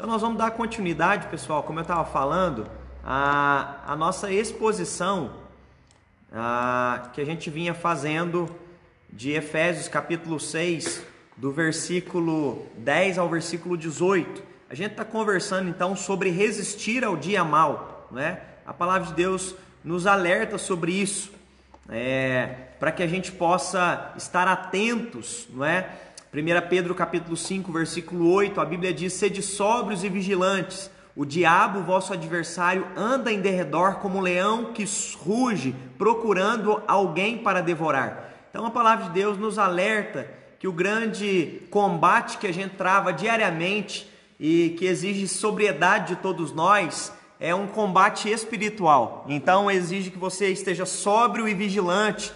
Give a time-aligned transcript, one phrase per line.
[0.00, 2.70] Então nós vamos dar continuidade, pessoal, como eu estava falando,
[3.02, 5.32] a, a nossa exposição
[6.32, 8.48] a, que a gente vinha fazendo
[9.12, 11.02] de Efésios capítulo 6,
[11.36, 14.40] do versículo 10 ao versículo 18.
[14.70, 18.40] A gente está conversando então sobre resistir ao dia mal, né?
[18.64, 21.32] A palavra de Deus nos alerta sobre isso,
[21.88, 25.90] é, para que a gente possa estar atentos, não é?
[26.30, 30.90] 1 Pedro capítulo 5, versículo 8, a Bíblia diz: Sede sóbrios e vigilantes.
[31.16, 34.84] O diabo, vosso adversário, anda em derredor como um leão que
[35.24, 38.34] ruge, procurando alguém para devorar.
[38.50, 43.10] Então a palavra de Deus nos alerta que o grande combate que a gente trava
[43.10, 47.10] diariamente e que exige sobriedade de todos nós
[47.40, 49.24] é um combate espiritual.
[49.28, 52.30] Então exige que você esteja sóbrio e vigilante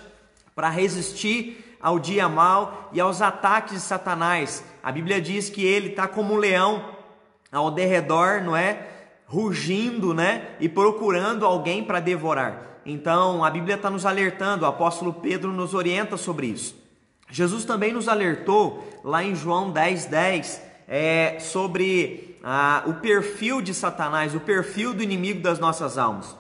[0.55, 4.65] para resistir ao dia mal e aos ataques de Satanás.
[4.83, 6.85] A Bíblia diz que ele está como um leão
[7.51, 8.87] ao derredor, não é?
[9.27, 10.51] Rugindo, né?
[10.61, 12.81] E procurando alguém para devorar.
[12.87, 16.81] Então a Bíblia está nos alertando, o apóstolo Pedro nos orienta sobre isso.
[17.31, 23.73] Jesus também nos alertou lá em João 10, 10 é, sobre ah, o perfil de
[23.73, 26.37] Satanás, o perfil do inimigo das nossas almas.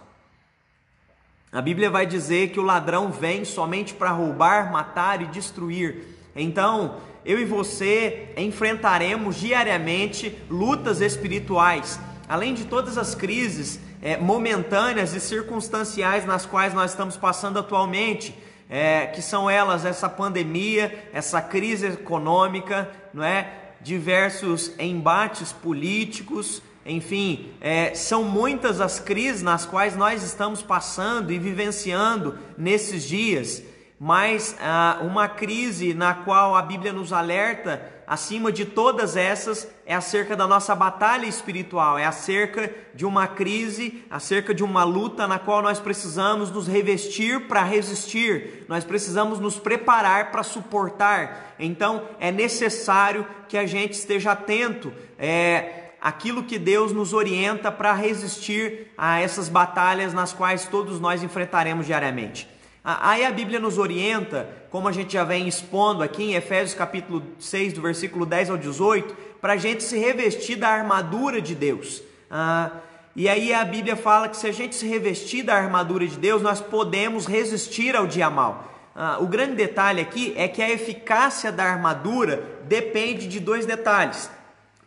[1.52, 6.02] A Bíblia vai dizer que o ladrão vem somente para roubar, matar e destruir.
[6.34, 15.12] Então, eu e você enfrentaremos diariamente lutas espirituais, além de todas as crises é, momentâneas
[15.12, 18.34] e circunstanciais nas quais nós estamos passando atualmente,
[18.70, 23.52] é, que são elas essa pandemia, essa crise econômica, não é?
[23.82, 31.38] Diversos embates políticos, enfim, é, são muitas as crises nas quais nós estamos passando e
[31.38, 33.62] vivenciando nesses dias,
[34.00, 39.94] mas ah, uma crise na qual a Bíblia nos alerta, acima de todas essas, é
[39.94, 45.38] acerca da nossa batalha espiritual, é acerca de uma crise, acerca de uma luta na
[45.38, 51.54] qual nós precisamos nos revestir para resistir, nós precisamos nos preparar para suportar.
[51.56, 54.92] Então, é necessário que a gente esteja atento.
[55.16, 61.22] É, aquilo que Deus nos orienta para resistir a essas batalhas nas quais todos nós
[61.22, 62.48] enfrentaremos diariamente.
[62.84, 67.22] Aí a Bíblia nos orienta, como a gente já vem expondo aqui em Efésios capítulo
[67.38, 72.02] 6, do versículo 10 ao 18, para a gente se revestir da armadura de Deus.
[72.28, 72.72] Ah,
[73.14, 76.42] e aí a Bíblia fala que se a gente se revestir da armadura de Deus,
[76.42, 78.64] nós podemos resistir ao dia mal.
[78.96, 84.28] Ah, o grande detalhe aqui é que a eficácia da armadura depende de dois detalhes.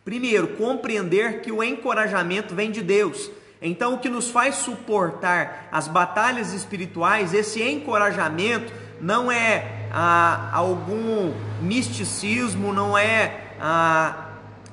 [0.06, 3.28] Primeiro, compreender que o encorajamento vem de Deus.
[3.60, 11.34] Então, o que nos faz suportar as batalhas espirituais, esse encorajamento, não é ah, algum
[11.60, 14.28] misticismo, não é ah,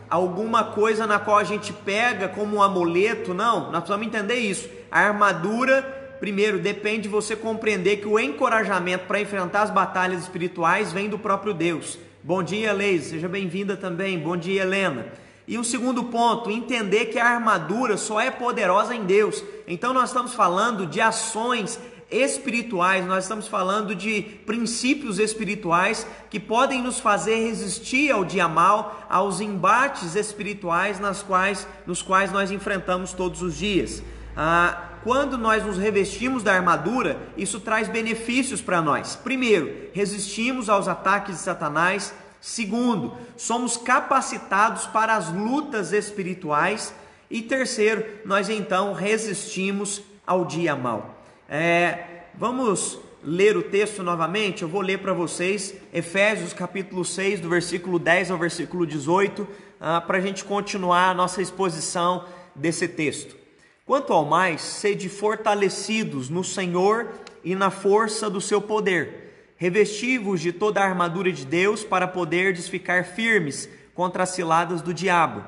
[0.07, 3.71] alguma coisa na qual a gente pega como um amuleto, não.
[3.71, 4.69] Nós precisamos entender isso.
[4.91, 5.81] A armadura,
[6.19, 11.17] primeiro, depende de você compreender que o encorajamento para enfrentar as batalhas espirituais vem do
[11.17, 11.97] próprio Deus.
[12.21, 14.19] Bom dia, Leise, seja bem-vinda também.
[14.19, 15.22] Bom dia, Helena.
[15.47, 19.43] E o segundo ponto, entender que a armadura só é poderosa em Deus.
[19.67, 26.81] Então nós estamos falando de ações espirituais, nós estamos falando de princípios espirituais que podem
[26.81, 33.13] nos fazer resistir ao dia mal, aos embates espirituais nas quais, nos quais nós enfrentamos
[33.13, 34.03] todos os dias.
[34.37, 39.15] Ah, quando nós nos revestimos da armadura, isso traz benefícios para nós.
[39.15, 46.93] Primeiro, resistimos aos ataques de Satanás, Segundo, somos capacitados para as lutas espirituais.
[47.31, 51.23] E terceiro, nós então resistimos ao dia mal.
[51.47, 54.61] É, vamos ler o texto novamente?
[54.61, 59.47] Eu vou ler para vocês Efésios capítulo 6, do versículo 10 ao versículo 18,
[59.79, 63.37] ah, para a gente continuar a nossa exposição desse texto.
[63.85, 67.07] Quanto ao mais, sede fortalecidos no Senhor
[67.41, 69.22] e na força do seu poder
[69.63, 74.93] Revesti-vos de toda a armadura de Deus para poderdes ficar firmes contra as ciladas do
[74.93, 75.41] diabo.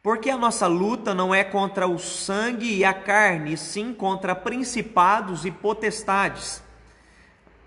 [0.00, 4.32] Porque a nossa luta não é contra o sangue e a carne, e sim contra
[4.32, 6.62] principados e potestades,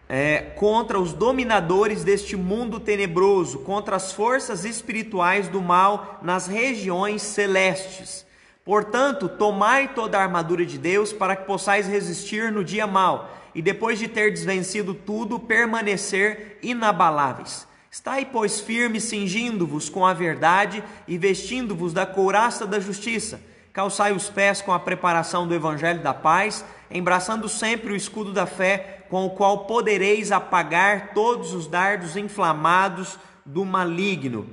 [0.08, 7.22] é, contra os dominadores deste mundo tenebroso, contra as forças espirituais do mal nas regiões
[7.22, 8.26] celestes.
[8.64, 13.62] Portanto, tomai toda a armadura de Deus para que possais resistir no dia mal e
[13.62, 17.68] depois de ter desvencido tudo, permanecer inabaláveis.
[17.92, 23.42] Estai, pois, firmes, cingindo-vos com a verdade e vestindo-vos da couraça da justiça.
[23.74, 28.46] Calçai os pés com a preparação do evangelho da paz, embraçando sempre o escudo da
[28.46, 34.48] fé, com o qual podereis apagar todos os dardos inflamados do maligno.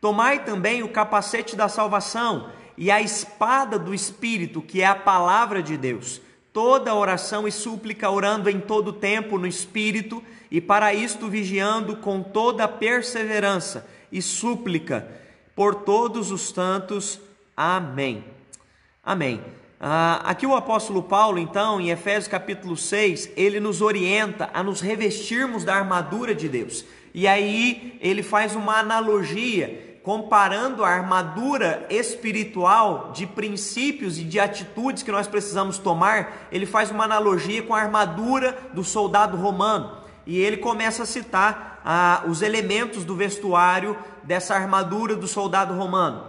[0.00, 5.62] Tomai também o capacete da salvação e a espada do Espírito, que é a palavra
[5.62, 6.20] de Deus.
[6.52, 12.22] Toda oração e súplica orando em todo tempo no Espírito, e para isto vigiando com
[12.22, 15.08] toda perseverança e súplica
[15.56, 17.18] por todos os tantos.
[17.56, 18.24] Amém.
[19.02, 19.40] Amém.
[19.80, 24.80] Ah, aqui o apóstolo Paulo, então, em Efésios capítulo 6, ele nos orienta a nos
[24.80, 26.84] revestirmos da armadura de Deus.
[27.14, 35.02] E aí ele faz uma analogia comparando a armadura espiritual de princípios e de atitudes
[35.02, 39.98] que nós precisamos tomar, ele faz uma analogia com a armadura do soldado romano.
[40.26, 46.24] E ele começa a citar ah, os elementos do vestuário dessa armadura do soldado romano.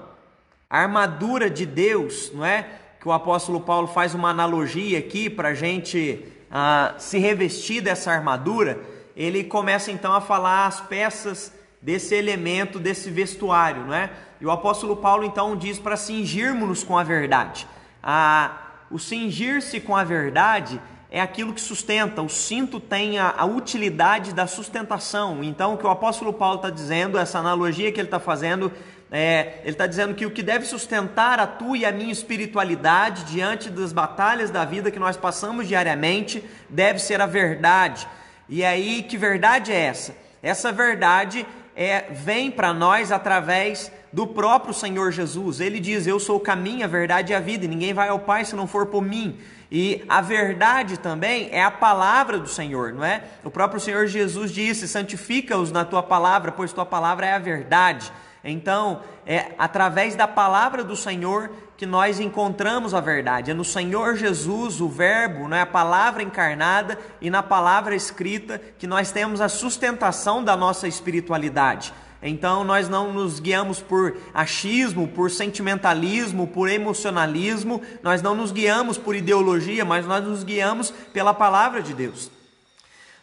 [0.70, 2.68] A armadura de Deus, não é?
[3.00, 8.12] Que o apóstolo Paulo faz uma analogia aqui para a gente ah, se revestir dessa
[8.12, 8.80] armadura.
[9.16, 11.52] Ele começa então a falar as peças
[11.84, 14.10] desse elemento, desse vestuário, não é?
[14.40, 17.68] E o apóstolo Paulo então diz para cingirmos-nos com a verdade.
[18.02, 18.58] Ah,
[18.90, 20.82] o cingir-se com a verdade
[21.12, 25.44] é aquilo que sustenta, o cinto tem a, a utilidade da sustentação.
[25.44, 28.72] Então, o que o apóstolo Paulo está dizendo, essa analogia que ele está fazendo,
[29.12, 33.26] é, ele está dizendo que o que deve sustentar a tua e a minha espiritualidade
[33.26, 38.08] diante das batalhas da vida que nós passamos diariamente deve ser a verdade.
[38.50, 40.16] E aí, que verdade é essa?
[40.42, 45.60] Essa verdade é, vem para nós através do próprio Senhor Jesus.
[45.60, 48.20] Ele diz: Eu sou o caminho, a verdade e a vida, e ninguém vai ao
[48.20, 49.40] Pai se não for por mim.
[49.72, 53.24] E a verdade também é a palavra do Senhor, não é?
[53.44, 58.12] O próprio Senhor Jesus disse: Santifica-os na tua palavra, pois tua palavra é a verdade.
[58.44, 63.52] Então, é através da palavra do Senhor que nós encontramos a verdade.
[63.52, 68.60] É no Senhor Jesus, o Verbo, não é a palavra encarnada e na palavra escrita
[68.78, 71.94] que nós temos a sustentação da nossa espiritualidade.
[72.22, 78.98] Então nós não nos guiamos por achismo, por sentimentalismo, por emocionalismo, nós não nos guiamos
[78.98, 82.32] por ideologia, mas nós nos guiamos pela palavra de Deus.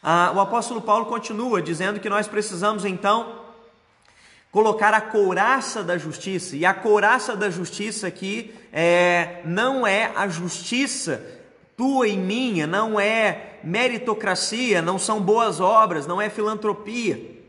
[0.02, 3.39] Ah, o apóstolo Paulo continua dizendo que nós precisamos então
[4.50, 6.56] colocar a couraça da justiça.
[6.56, 11.22] E a couraça da justiça aqui é, não é a justiça
[11.76, 17.40] tua e minha, não é meritocracia, não são boas obras, não é filantropia.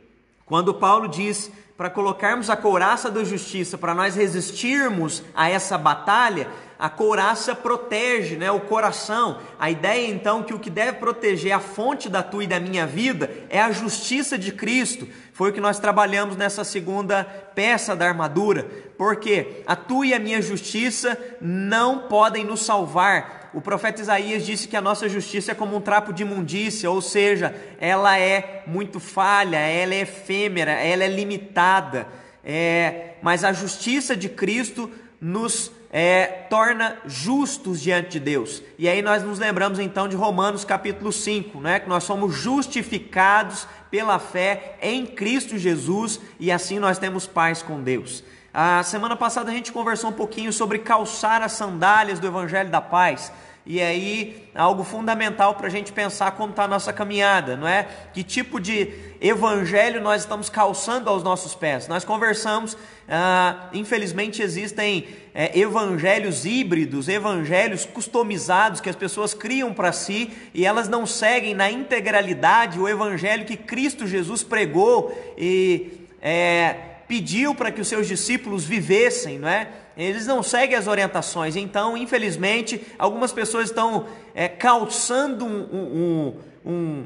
[0.46, 6.48] Quando Paulo diz para colocarmos a couraça da justiça, para nós resistirmos a essa batalha,
[6.82, 9.38] a couraça protege né, o coração.
[9.60, 12.88] A ideia então que o que deve proteger a fonte da tua e da minha
[12.88, 15.08] vida é a justiça de Cristo.
[15.32, 17.24] Foi o que nós trabalhamos nessa segunda
[17.54, 18.66] peça da armadura.
[18.98, 23.52] Porque a tua e a minha justiça não podem nos salvar.
[23.54, 27.00] O profeta Isaías disse que a nossa justiça é como um trapo de imundícia, ou
[27.00, 32.08] seja, ela é muito falha, ela é efêmera, ela é limitada.
[32.44, 34.90] É, mas a justiça de Cristo
[35.22, 38.64] nos é, torna justos diante de Deus.
[38.80, 41.82] E aí nós nos lembramos então de Romanos capítulo 5, né?
[41.82, 47.84] que nós somos justificados pela fé em Cristo Jesus e assim nós temos paz com
[47.84, 48.24] Deus.
[48.54, 52.82] A semana passada a gente conversou um pouquinho sobre calçar as sandálias do Evangelho da
[52.82, 53.32] Paz.
[53.74, 57.88] E aí, algo fundamental para a gente pensar como está a nossa caminhada, não é?
[58.14, 58.90] Que tipo de
[59.22, 61.88] evangelho nós estamos calçando aos nossos pés?
[61.88, 62.78] Nós conversamos,
[63.08, 70.66] ah, infelizmente existem é, evangelhos híbridos, evangelhos customizados que as pessoas criam para si e
[70.66, 76.76] elas não seguem na integralidade o evangelho que Cristo Jesus pregou e é,
[77.08, 79.70] pediu para que os seus discípulos vivessem, não é?
[80.04, 81.56] Eles não seguem as orientações.
[81.56, 86.34] Então, infelizmente, algumas pessoas estão é, calçando um,
[86.66, 87.06] um, um,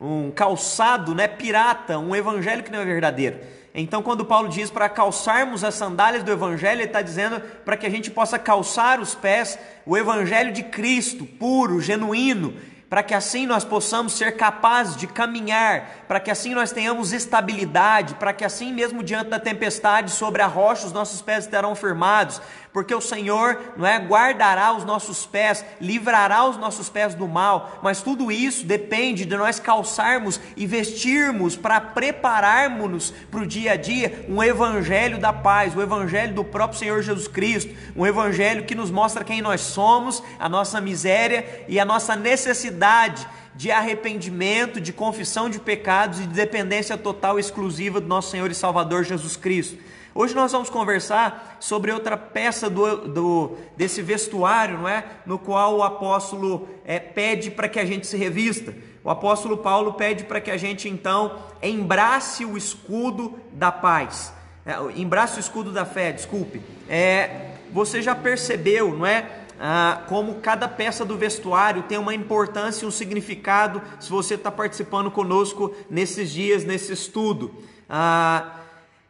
[0.00, 3.38] um, calçado né, pirata, um evangelho que não é verdadeiro.
[3.74, 7.86] Então, quando Paulo diz para calçarmos as sandálias do evangelho, ele está dizendo para que
[7.86, 12.54] a gente possa calçar os pés o evangelho de Cristo, puro, genuíno,
[12.88, 18.14] para que assim nós possamos ser capazes de caminhar, para que assim nós tenhamos estabilidade,
[18.14, 22.40] para que assim mesmo diante da tempestade sobre a rocha os nossos pés estarão firmados,
[22.76, 27.80] porque o Senhor, não é, guardará os nossos pés, livrará os nossos pés do mal,
[27.82, 33.76] mas tudo isso depende de nós calçarmos e vestirmos para prepararmos-nos para o dia a
[33.76, 38.74] dia um evangelho da paz, o evangelho do próprio Senhor Jesus Cristo, um evangelho que
[38.74, 44.92] nos mostra quem nós somos, a nossa miséria e a nossa necessidade de arrependimento, de
[44.92, 49.34] confissão de pecados e de dependência total e exclusiva do nosso Senhor e Salvador Jesus
[49.34, 49.78] Cristo.
[50.18, 55.04] Hoje nós vamos conversar sobre outra peça do, do desse vestuário, não é?
[55.26, 58.74] No qual o apóstolo é, pede para que a gente se revista.
[59.04, 64.32] O apóstolo Paulo pede para que a gente então embrace o escudo da paz.
[64.64, 66.62] é, embraça o escudo da fé, desculpe.
[66.88, 69.40] É, você já percebeu, não é?
[69.60, 74.50] Ah, como cada peça do vestuário tem uma importância e um significado se você está
[74.50, 77.54] participando conosco nesses dias, nesse estudo.
[77.86, 78.62] Ah,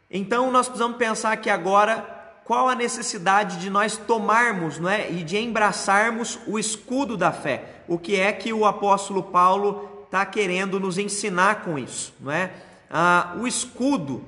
[0.09, 5.11] então nós precisamos pensar aqui agora qual a necessidade de nós tomarmos não é?
[5.11, 7.81] e de embraçarmos o escudo da fé.
[7.87, 12.13] O que é que o apóstolo Paulo está querendo nos ensinar com isso?
[12.21, 12.51] Não é?
[12.89, 14.23] Ah, o escudo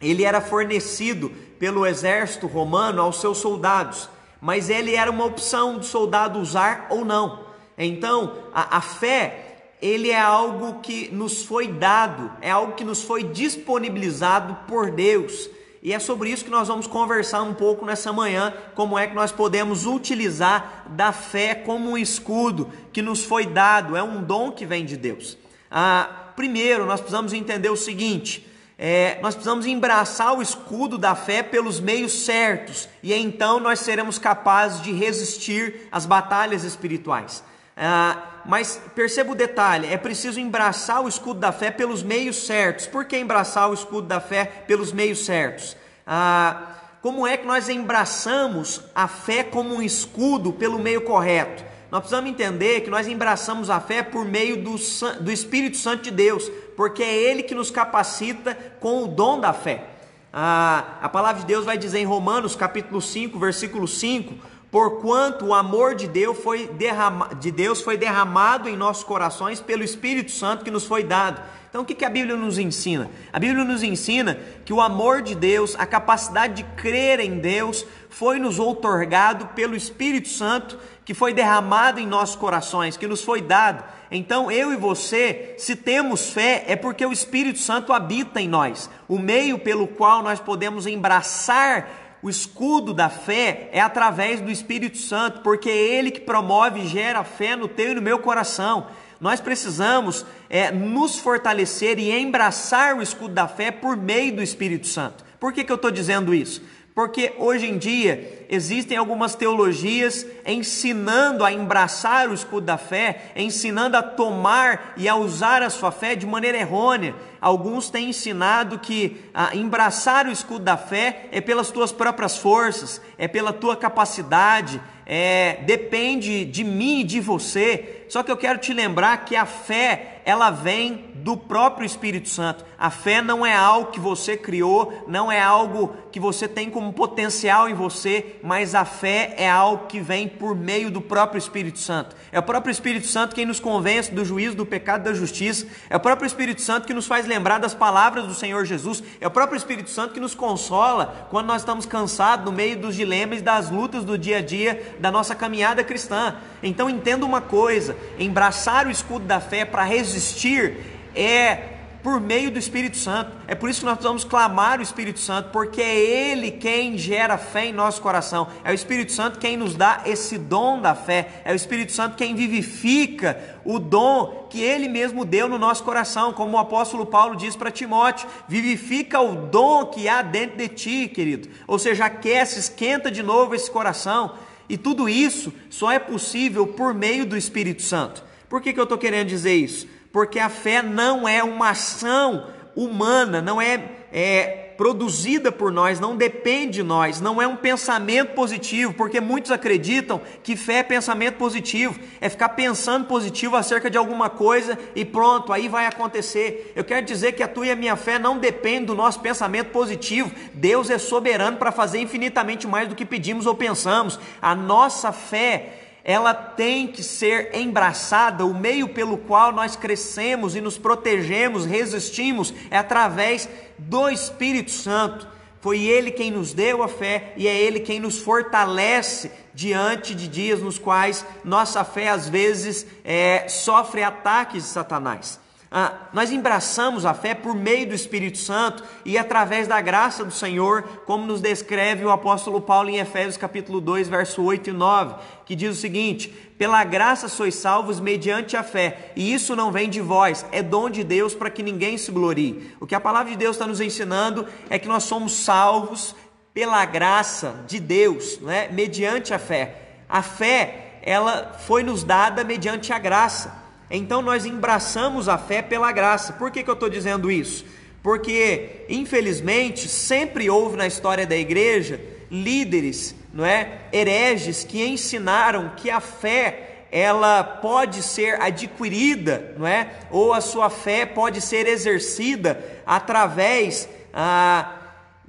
[0.00, 4.08] ele era fornecido pelo exército romano aos seus soldados,
[4.40, 7.44] mas ele era uma opção do soldado usar ou não.
[7.76, 9.49] Então, a, a fé
[9.80, 15.48] ele é algo que nos foi dado, é algo que nos foi disponibilizado por Deus.
[15.82, 19.14] E é sobre isso que nós vamos conversar um pouco nessa manhã, como é que
[19.14, 24.52] nós podemos utilizar da fé como um escudo que nos foi dado, é um dom
[24.52, 25.38] que vem de Deus.
[25.70, 28.46] Ah, primeiro, nós precisamos entender o seguinte:
[28.76, 34.18] é, nós precisamos embraçar o escudo da fé pelos meios certos, e então nós seremos
[34.18, 37.42] capazes de resistir às batalhas espirituais.
[37.74, 42.86] Ah, mas perceba o detalhe: é preciso embraçar o escudo da fé pelos meios certos.
[42.86, 45.76] Por que embraçar o escudo da fé pelos meios certos?
[46.06, 51.64] Ah, como é que nós embraçamos a fé como um escudo pelo meio correto?
[51.90, 54.76] Nós precisamos entender que nós embraçamos a fé por meio do,
[55.20, 59.52] do Espírito Santo de Deus, porque é Ele que nos capacita com o dom da
[59.52, 59.84] fé.
[60.32, 64.34] Ah, a palavra de Deus vai dizer em Romanos capítulo 5, versículo 5:
[64.70, 69.82] porquanto o amor de Deus foi derramado, de Deus foi derramado em nossos corações pelo
[69.82, 71.40] Espírito Santo que nos foi dado.
[71.70, 73.08] Então, o que a Bíblia nos ensina?
[73.32, 77.86] A Bíblia nos ensina que o amor de Deus, a capacidade de crer em Deus,
[78.08, 83.40] foi nos outorgado pelo Espírito Santo que foi derramado em nossos corações, que nos foi
[83.40, 83.84] dado.
[84.10, 88.90] Então, eu e você, se temos fé, é porque o Espírito Santo habita em nós,
[89.08, 91.88] o meio pelo qual nós podemos embraçar
[92.22, 96.86] o escudo da fé é através do Espírito Santo, porque é Ele que promove e
[96.86, 98.88] gera fé no teu e no meu coração.
[99.20, 104.86] Nós precisamos é, nos fortalecer e embraçar o escudo da fé por meio do Espírito
[104.86, 105.24] Santo.
[105.38, 106.62] Por que, que eu estou dizendo isso?
[107.00, 113.96] Porque hoje em dia existem algumas teologias ensinando a embraçar o escudo da fé, ensinando
[113.96, 117.14] a tomar e a usar a sua fé de maneira errônea.
[117.40, 123.00] Alguns têm ensinado que a embraçar o escudo da fé é pelas tuas próprias forças,
[123.16, 127.99] é pela tua capacidade, é, depende de mim e de você.
[128.10, 132.64] Só que eu quero te lembrar que a fé, ela vem do próprio Espírito Santo.
[132.76, 136.92] A fé não é algo que você criou, não é algo que você tem como
[136.92, 141.78] potencial em você, mas a fé é algo que vem por meio do próprio Espírito
[141.78, 142.16] Santo.
[142.32, 145.66] É o próprio Espírito Santo quem nos convence do juízo, do pecado da justiça.
[145.88, 149.04] É o próprio Espírito Santo que nos faz lembrar das palavras do Senhor Jesus.
[149.20, 152.96] É o próprio Espírito Santo que nos consola quando nós estamos cansados no meio dos
[152.96, 156.36] dilemas e das lutas do dia a dia da nossa caminhada cristã.
[156.62, 160.76] Então entenda uma coisa: embraçar o escudo da fé para resistir
[161.14, 161.70] é
[162.02, 163.32] por meio do Espírito Santo.
[163.46, 167.36] É por isso que nós precisamos clamar o Espírito Santo, porque é Ele quem gera
[167.36, 168.48] fé em nosso coração.
[168.64, 171.42] É o Espírito Santo quem nos dá esse dom da fé.
[171.44, 176.32] É o Espírito Santo quem vivifica o dom que Ele mesmo deu no nosso coração,
[176.32, 181.08] como o apóstolo Paulo diz para Timóteo: vivifica o dom que há dentro de ti,
[181.08, 181.48] querido.
[181.66, 184.34] Ou seja, aquece, esquenta de novo esse coração.
[184.70, 188.24] E tudo isso só é possível por meio do Espírito Santo.
[188.48, 189.86] Por que, que eu estou querendo dizer isso?
[190.12, 196.16] porque a fé não é uma ação humana, não é, é produzida por nós, não
[196.16, 201.36] depende de nós, não é um pensamento positivo, porque muitos acreditam que fé é pensamento
[201.36, 206.72] positivo, é ficar pensando positivo acerca de alguma coisa e pronto, aí vai acontecer.
[206.74, 209.68] Eu quero dizer que a tua e a minha fé não depende do nosso pensamento
[209.68, 210.32] positivo.
[210.54, 214.18] Deus é soberano para fazer infinitamente mais do que pedimos ou pensamos.
[214.40, 220.60] A nossa fé ela tem que ser embraçada, o meio pelo qual nós crescemos e
[220.60, 225.28] nos protegemos, resistimos, é através do Espírito Santo.
[225.60, 230.26] Foi Ele quem nos deu a fé e é Ele quem nos fortalece diante de
[230.26, 235.38] dias nos quais nossa fé às vezes é, sofre ataques de Satanás.
[235.72, 240.32] Ah, nós embraçamos a fé por meio do Espírito Santo e através da graça do
[240.32, 245.14] Senhor, como nos descreve o apóstolo Paulo em Efésios capítulo 2, verso 8 e 9,
[245.46, 249.88] que diz o seguinte: Pela graça sois salvos mediante a fé, e isso não vem
[249.88, 252.74] de vós, é dom de Deus para que ninguém se glorie.
[252.80, 256.16] O que a palavra de Deus está nos ensinando é que nós somos salvos
[256.52, 258.68] pela graça de Deus, né?
[258.72, 259.76] mediante a fé.
[260.08, 263.69] A fé, ela foi nos dada mediante a graça.
[263.90, 266.32] Então nós embraçamos a fé pela graça.
[266.34, 267.64] Por que, que eu estou dizendo isso?
[268.02, 275.90] Porque, infelizmente, sempre houve na história da igreja líderes, não é, hereges que ensinaram que
[275.90, 279.90] a fé ela pode ser adquirida, não é?
[280.10, 284.79] Ou a sua fé pode ser exercida através ah,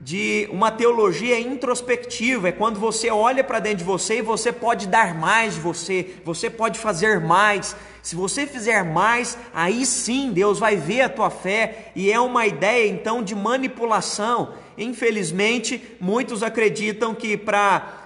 [0.03, 2.49] de uma teologia introspectiva.
[2.49, 6.15] É quando você olha para dentro de você e você pode dar mais de você,
[6.25, 7.75] você pode fazer mais.
[8.01, 12.47] Se você fizer mais, aí sim Deus vai ver a tua fé e é uma
[12.47, 14.55] ideia então de manipulação.
[14.75, 18.00] Infelizmente, muitos acreditam que para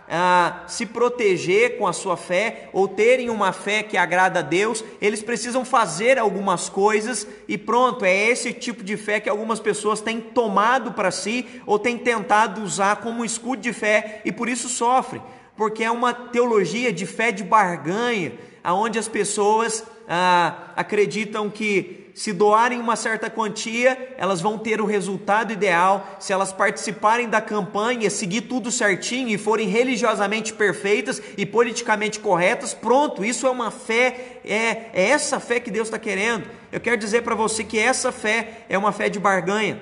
[0.68, 5.24] se proteger com a sua fé ou terem uma fé que agrada a Deus, eles
[5.24, 10.22] precisam fazer algumas coisas e pronto, é esse tipo de fé que algumas pessoas têm
[10.22, 15.22] tomado para si ou têm tentado usar como escudo de fé e por isso sofrem,
[15.58, 18.34] porque é uma teologia de fé de barganha,
[18.64, 24.86] aonde as pessoas ah, acreditam que se doarem uma certa quantia, elas vão ter o
[24.86, 26.16] resultado ideal.
[26.18, 32.74] Se elas participarem da campanha, seguir tudo certinho e forem religiosamente perfeitas e politicamente corretas,
[32.74, 36.50] pronto, isso é uma fé, é, é essa fé que Deus está querendo.
[36.72, 39.82] Eu quero dizer para você que essa fé é uma fé de barganha,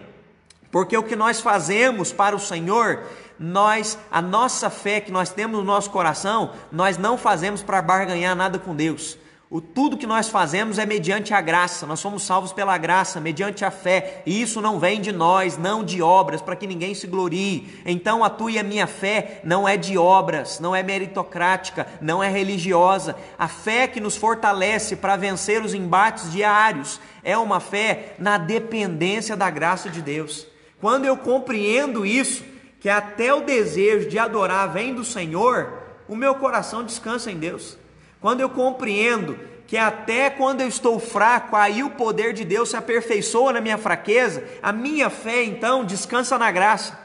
[0.72, 3.04] porque o que nós fazemos para o Senhor
[3.38, 8.36] nós, a nossa fé que nós temos no nosso coração, nós não fazemos para barganhar
[8.36, 9.18] nada com Deus.
[9.54, 11.86] O tudo que nós fazemos é mediante a graça.
[11.86, 14.24] Nós somos salvos pela graça, mediante a fé.
[14.26, 17.80] E isso não vem de nós, não de obras, para que ninguém se glorie.
[17.86, 22.24] Então a tua e a minha fé não é de obras, não é meritocrática, não
[22.24, 23.16] é religiosa.
[23.38, 29.38] A fé que nos fortalece para vencer os embates diários é uma fé na dependência
[29.38, 30.48] da graça de Deus.
[30.82, 32.44] Quando eu compreendo isso,
[32.80, 35.74] que até o desejo de adorar vem do Senhor,
[36.08, 37.83] o meu coração descansa em Deus.
[38.24, 39.38] Quando eu compreendo
[39.68, 43.78] que até quando eu estou fraco, aí o poder de Deus se aperfeiçoa na minha
[43.78, 46.98] fraqueza, a minha fé então descansa na graça.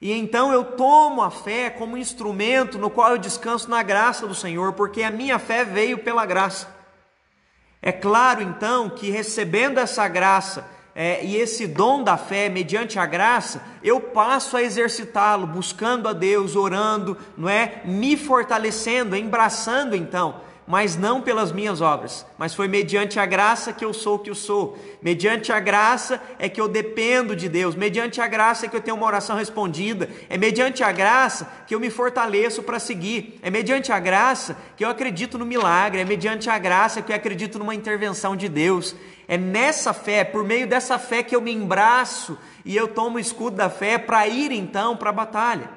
[0.00, 4.34] E então eu tomo a fé como instrumento no qual eu descanso na graça do
[4.34, 6.68] Senhor, porque a minha fé veio pela graça.
[7.82, 13.06] É claro então que recebendo essa graça é, e esse dom da fé mediante a
[13.06, 17.82] graça, eu passo a exercitá-lo, buscando a Deus, orando, não é?
[17.84, 23.84] Me fortalecendo, embraçando então mas não pelas minhas obras, mas foi mediante a graça que
[23.84, 24.78] eu sou o que eu sou.
[25.02, 28.80] Mediante a graça é que eu dependo de Deus, mediante a graça é que eu
[28.80, 33.50] tenho uma oração respondida, é mediante a graça que eu me fortaleço para seguir, é
[33.50, 37.58] mediante a graça que eu acredito no milagre, é mediante a graça que eu acredito
[37.58, 38.94] numa intervenção de Deus.
[39.26, 43.20] É nessa fé, por meio dessa fé que eu me embraço e eu tomo o
[43.20, 45.68] escudo da fé para ir então para a batalha.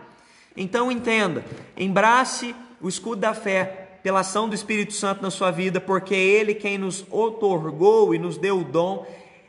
[0.56, 1.44] Então entenda,
[1.76, 6.20] embrace o escudo da fé pela ação do Espírito Santo na sua vida, porque é
[6.20, 9.08] Ele quem nos otorgou e nos deu o dom.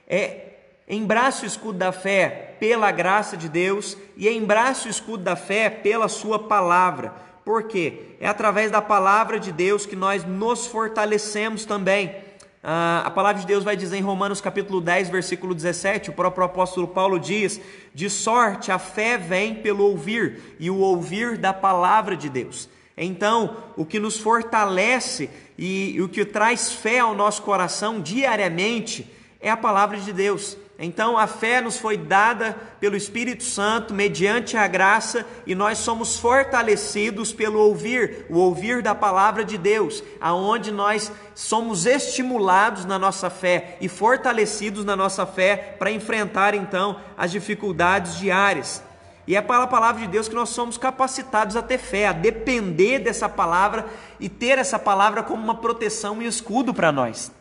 [0.09, 0.53] É
[0.89, 5.69] embrace o escudo da fé pela graça de Deus e embrace o escudo da fé
[5.69, 7.13] pela Sua palavra.
[7.45, 8.17] Por quê?
[8.21, 12.15] É através da palavra de Deus que nós nos fortalecemos também.
[12.63, 16.45] Ah, a palavra de Deus vai dizer em Romanos capítulo 10, versículo 17, o próprio
[16.45, 17.61] apóstolo Paulo diz:
[17.93, 22.71] De sorte a fé vem pelo ouvir, e o ouvir da palavra de Deus.
[22.97, 25.29] Então, o que nos fortalece
[25.59, 30.57] e, o que traz fé ao nosso coração diariamente é a palavra de Deus.
[30.77, 36.19] Então a fé nos foi dada pelo Espírito Santo mediante a graça e nós somos
[36.19, 43.31] fortalecidos pelo ouvir, o ouvir da palavra de Deus, aonde nós somos estimulados na nossa
[43.31, 48.83] fé e fortalecidos na nossa fé para enfrentar então as dificuldades diárias.
[49.27, 52.99] E é pela palavra de Deus que nós somos capacitados a ter fé, a depender
[52.99, 53.87] dessa palavra
[54.21, 57.33] e ter essa palavra como uma proteção e escudo para nós.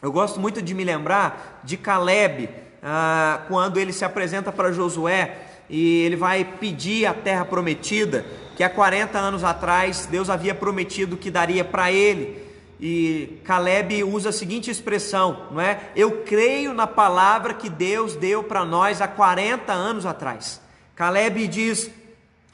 [0.00, 2.48] Eu gosto muito de me lembrar de Caleb,
[2.82, 5.36] ah, quando ele se apresenta para Josué
[5.68, 8.24] e ele vai pedir a terra prometida,
[8.56, 12.46] que há 40 anos atrás Deus havia prometido que daria para ele.
[12.80, 15.80] E Caleb usa a seguinte expressão, não é?
[15.96, 20.60] Eu creio na palavra que Deus deu para nós há 40 anos atrás.
[20.98, 21.88] Caleb diz: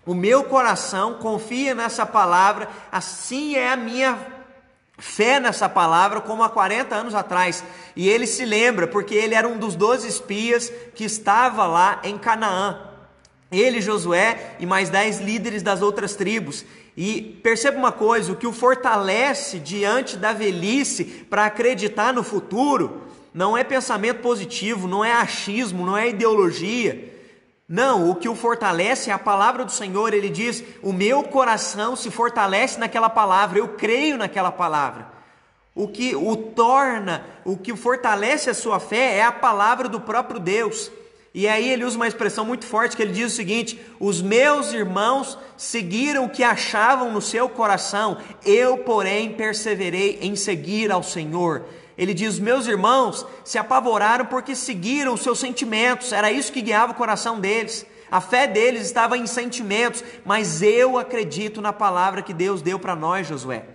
[0.05, 4.19] O meu coração confia nessa palavra, assim é a minha
[4.99, 7.65] fé nessa palavra, como há 40 anos atrás.
[7.97, 12.19] E ele se lembra, porque ele era um dos 12 espias que estava lá em
[12.19, 12.91] Canaã.
[13.51, 16.67] Ele, Josué e mais dez líderes das outras tribos.
[16.95, 23.05] E perceba uma coisa: o que o fortalece diante da velhice para acreditar no futuro,
[23.33, 27.14] não é pensamento positivo, não é achismo, não é ideologia
[27.75, 30.15] não, o que o fortalece é a palavra do Senhor.
[30.15, 35.09] Ele diz: O meu coração se fortalece naquela palavra, eu creio naquela palavra.
[35.75, 40.39] O que o torna, o que fortalece a sua fé é a palavra do próprio
[40.39, 40.89] Deus.
[41.35, 44.73] E aí ele usa uma expressão muito forte que ele diz o seguinte: Os meus
[44.73, 51.65] irmãos seguiram o que achavam no seu coração, eu, porém, perseverei em seguir ao Senhor.
[51.97, 56.93] Ele diz: Meus irmãos se apavoraram porque seguiram os seus sentimentos, era isso que guiava
[56.93, 57.87] o coração deles.
[58.11, 62.95] A fé deles estava em sentimentos, mas eu acredito na palavra que Deus deu para
[62.95, 63.74] nós, Josué.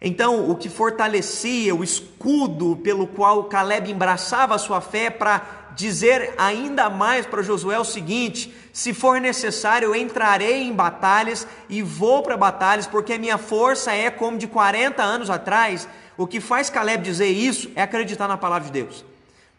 [0.00, 6.32] Então, o que fortalecia o escudo pelo qual Caleb embraçava a sua fé para dizer
[6.38, 12.36] ainda mais para Josué o seguinte: se for necessário, entrarei em batalhas e vou para
[12.36, 15.86] batalhas, porque a minha força é como de 40 anos atrás.
[16.16, 19.04] O que faz Caleb dizer isso é acreditar na palavra de Deus.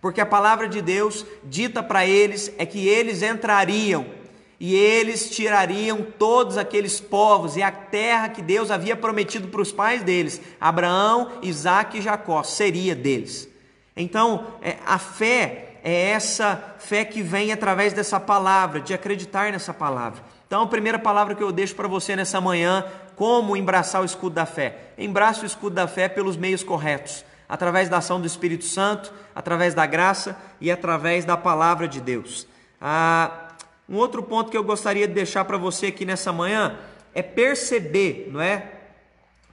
[0.01, 4.20] Porque a palavra de Deus dita para eles é que eles entrariam
[4.63, 9.71] e eles tirariam todos aqueles povos e a terra que Deus havia prometido para os
[9.71, 13.49] pais deles, Abraão, Isaac e Jacó, seria deles.
[13.97, 19.73] Então, é, a fé é essa fé que vem através dessa palavra, de acreditar nessa
[19.73, 20.23] palavra.
[20.45, 24.35] Então, a primeira palavra que eu deixo para você nessa manhã, como embraçar o escudo
[24.35, 24.91] da fé?
[24.95, 29.73] Embrace o escudo da fé pelos meios corretos, através da ação do Espírito Santo, através
[29.73, 32.45] da graça e através da palavra de Deus.
[32.79, 33.50] Ah,
[33.91, 36.79] um outro ponto que eu gostaria de deixar para você aqui nessa manhã
[37.13, 38.71] é perceber, não é?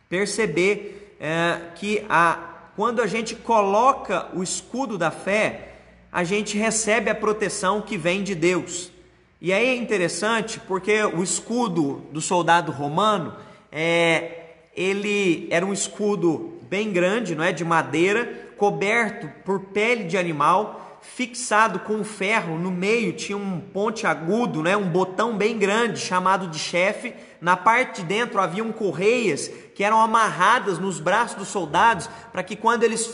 [0.09, 2.39] Perceber é, que a,
[2.77, 5.73] quando a gente coloca o escudo da fé,
[6.13, 8.93] a gente recebe a proteção que vem de Deus.
[9.41, 13.35] E aí é interessante porque o escudo do soldado romano
[13.73, 20.17] é, ele era um escudo bem grande, não é, de madeira, coberto por pele de
[20.17, 25.99] animal fixado com ferro no meio tinha um ponte agudo, né, um botão bem grande
[25.99, 27.15] chamado de chefe.
[27.41, 32.57] Na parte de dentro haviam correias que eram amarradas nos braços dos soldados para que
[32.57, 33.07] quando eles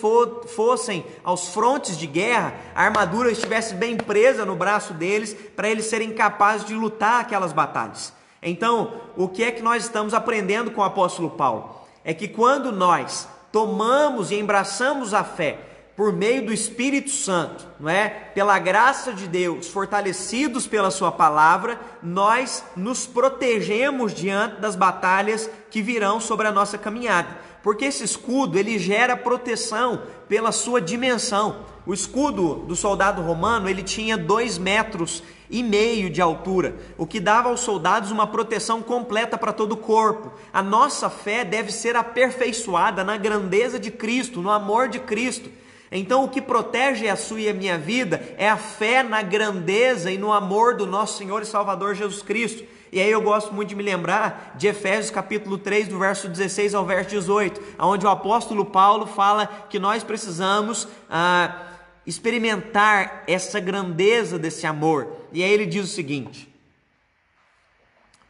[0.55, 5.87] fossem aos frontes de guerra, a armadura estivesse bem presa no braço deles para eles
[5.87, 8.12] serem capazes de lutar aquelas batalhas.
[8.42, 11.83] Então, o que é que nós estamos aprendendo com o apóstolo Paulo?
[12.03, 15.59] É que quando nós tomamos e embraçamos a fé,
[15.96, 18.09] por meio do Espírito Santo, não é?
[18.09, 25.80] Pela graça de Deus, fortalecidos pela sua palavra, nós nos protegemos diante das batalhas que
[25.80, 27.28] virão sobre a nossa caminhada.
[27.62, 31.64] Porque esse escudo, ele gera proteção pela sua dimensão.
[31.87, 37.20] O escudo do soldado romano, ele tinha dois metros e meio de altura, o que
[37.20, 40.33] dava aos soldados uma proteção completa para todo o corpo.
[40.52, 45.50] A nossa fé deve ser aperfeiçoada na grandeza de Cristo, no amor de Cristo
[45.96, 50.11] então, o que protege a sua e a minha vida é a fé na grandeza
[50.11, 52.64] e no amor do nosso Senhor e Salvador Jesus Cristo.
[52.90, 56.74] E aí eu gosto muito de me lembrar de Efésios capítulo 3, do verso 16
[56.74, 61.62] ao verso 18, onde o apóstolo Paulo fala que nós precisamos ah,
[62.04, 65.07] experimentar essa grandeza desse amor.
[65.33, 66.52] E aí ele diz o seguinte: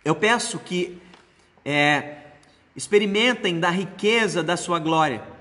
[0.04, 1.00] Eu peço que
[1.64, 2.16] é,
[2.76, 5.32] experimentem da riqueza da sua glória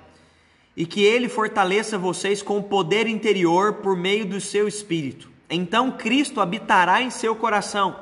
[0.75, 5.29] e que ele fortaleça vocês com o poder interior por meio do seu espírito.
[5.49, 7.95] Então Cristo habitará em seu coração.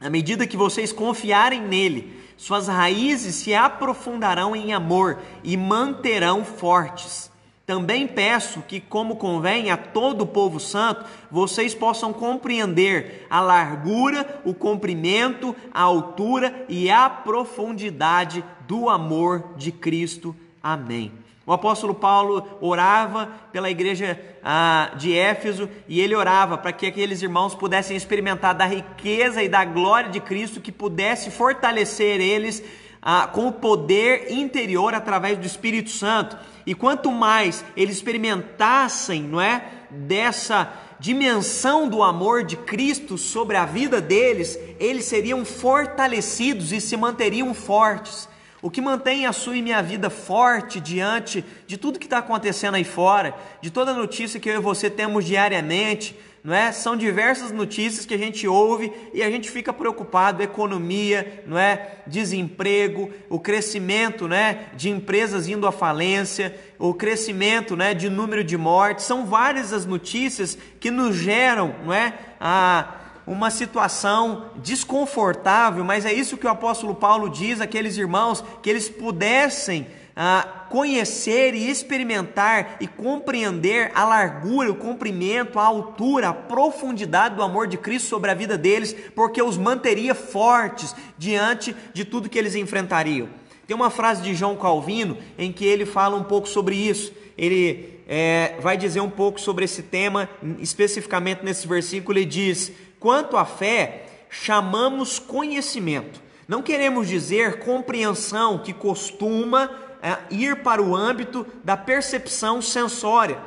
[0.00, 7.28] À medida que vocês confiarem nele, suas raízes se aprofundarão em amor e manterão fortes.
[7.66, 14.40] Também peço que, como convém a todo o povo santo, vocês possam compreender a largura,
[14.42, 20.34] o comprimento, a altura e a profundidade do amor de Cristo.
[20.62, 21.12] Amém.
[21.48, 27.22] O apóstolo Paulo orava pela igreja ah, de Éfeso e ele orava para que aqueles
[27.22, 32.62] irmãos pudessem experimentar da riqueza e da glória de Cristo, que pudesse fortalecer eles
[33.00, 36.36] ah, com o poder interior através do Espírito Santo.
[36.66, 43.64] E quanto mais eles experimentassem, não é, dessa dimensão do amor de Cristo sobre a
[43.64, 48.28] vida deles, eles seriam fortalecidos e se manteriam fortes.
[48.60, 52.74] O que mantém a sua e minha vida forte diante de tudo que está acontecendo
[52.74, 56.72] aí fora, de toda notícia que eu e você temos diariamente, não é?
[56.72, 61.98] São diversas notícias que a gente ouve e a gente fica preocupado, economia, não é?
[62.06, 68.56] Desemprego, o crescimento, né, de empresas indo à falência, o crescimento, né, de número de
[68.56, 72.14] mortes, são várias as notícias que nos geram, não é?
[72.40, 72.97] A
[73.28, 78.88] uma situação desconfortável, mas é isso que o apóstolo Paulo diz àqueles irmãos, que eles
[78.88, 79.86] pudessem
[80.16, 87.42] ah, conhecer e experimentar e compreender a largura, o comprimento, a altura, a profundidade do
[87.42, 92.38] amor de Cristo sobre a vida deles, porque os manteria fortes diante de tudo que
[92.38, 93.28] eles enfrentariam.
[93.66, 97.12] Tem uma frase de João Calvino em que ele fala um pouco sobre isso.
[97.36, 103.36] Ele é, vai dizer um pouco sobre esse tema, especificamente nesse versículo, ele diz: quanto
[103.36, 106.20] à fé, chamamos conhecimento.
[106.46, 109.70] Não queremos dizer compreensão que costuma
[110.02, 113.38] é, ir para o âmbito da percepção sensória,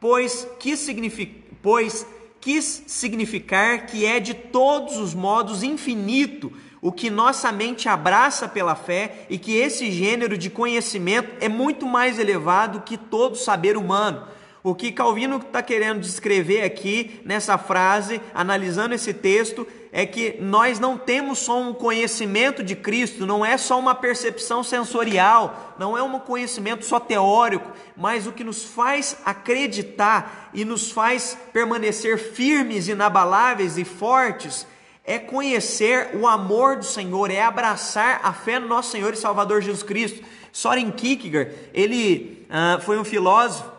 [0.00, 2.06] pois quis, signific, pois
[2.40, 8.74] quis significar que é de todos os modos infinito o que nossa mente abraça pela
[8.74, 14.26] fé e que esse gênero de conhecimento é muito mais elevado que todo saber humano.
[14.68, 20.78] O que Calvino está querendo descrever aqui nessa frase, analisando esse texto, é que nós
[20.78, 26.02] não temos só um conhecimento de Cristo, não é só uma percepção sensorial, não é
[26.02, 32.88] um conhecimento só teórico, mas o que nos faz acreditar e nos faz permanecer firmes,
[32.88, 34.66] inabaláveis e fortes
[35.02, 39.62] é conhecer o amor do Senhor, é abraçar a fé no nosso Senhor e Salvador
[39.62, 40.22] Jesus Cristo.
[40.52, 43.77] Soren Kierkegaard, ele uh, foi um filósofo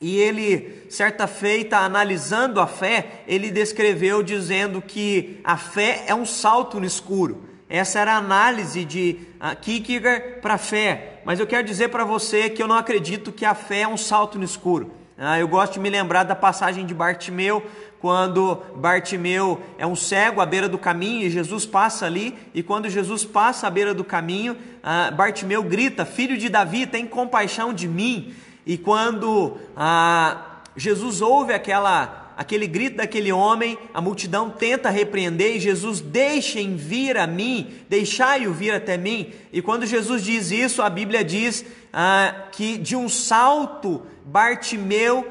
[0.00, 6.24] e ele, certa feita, analisando a fé, ele descreveu dizendo que a fé é um
[6.24, 7.42] salto no escuro.
[7.68, 11.20] Essa era a análise de uh, Kierkegaard para a fé.
[11.24, 13.96] Mas eu quero dizer para você que eu não acredito que a fé é um
[13.96, 14.92] salto no escuro.
[15.18, 17.66] Uh, eu gosto de me lembrar da passagem de Bartimeu,
[18.00, 22.88] quando Bartimeu é um cego à beira do caminho e Jesus passa ali, e quando
[22.88, 27.88] Jesus passa à beira do caminho, uh, Bartimeu grita: Filho de Davi, tem compaixão de
[27.88, 28.32] mim.
[28.68, 35.58] E quando ah, Jesus ouve aquela, aquele grito daquele homem, a multidão tenta repreender e
[35.58, 39.32] Jesus deixem vir a mim, deixai-o vir até mim.
[39.50, 45.26] E quando Jesus diz isso, a Bíblia diz ah, que de um salto Bartimeu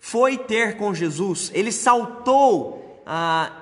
[0.00, 3.02] foi ter com Jesus, ele saltou.
[3.04, 3.52] Ah,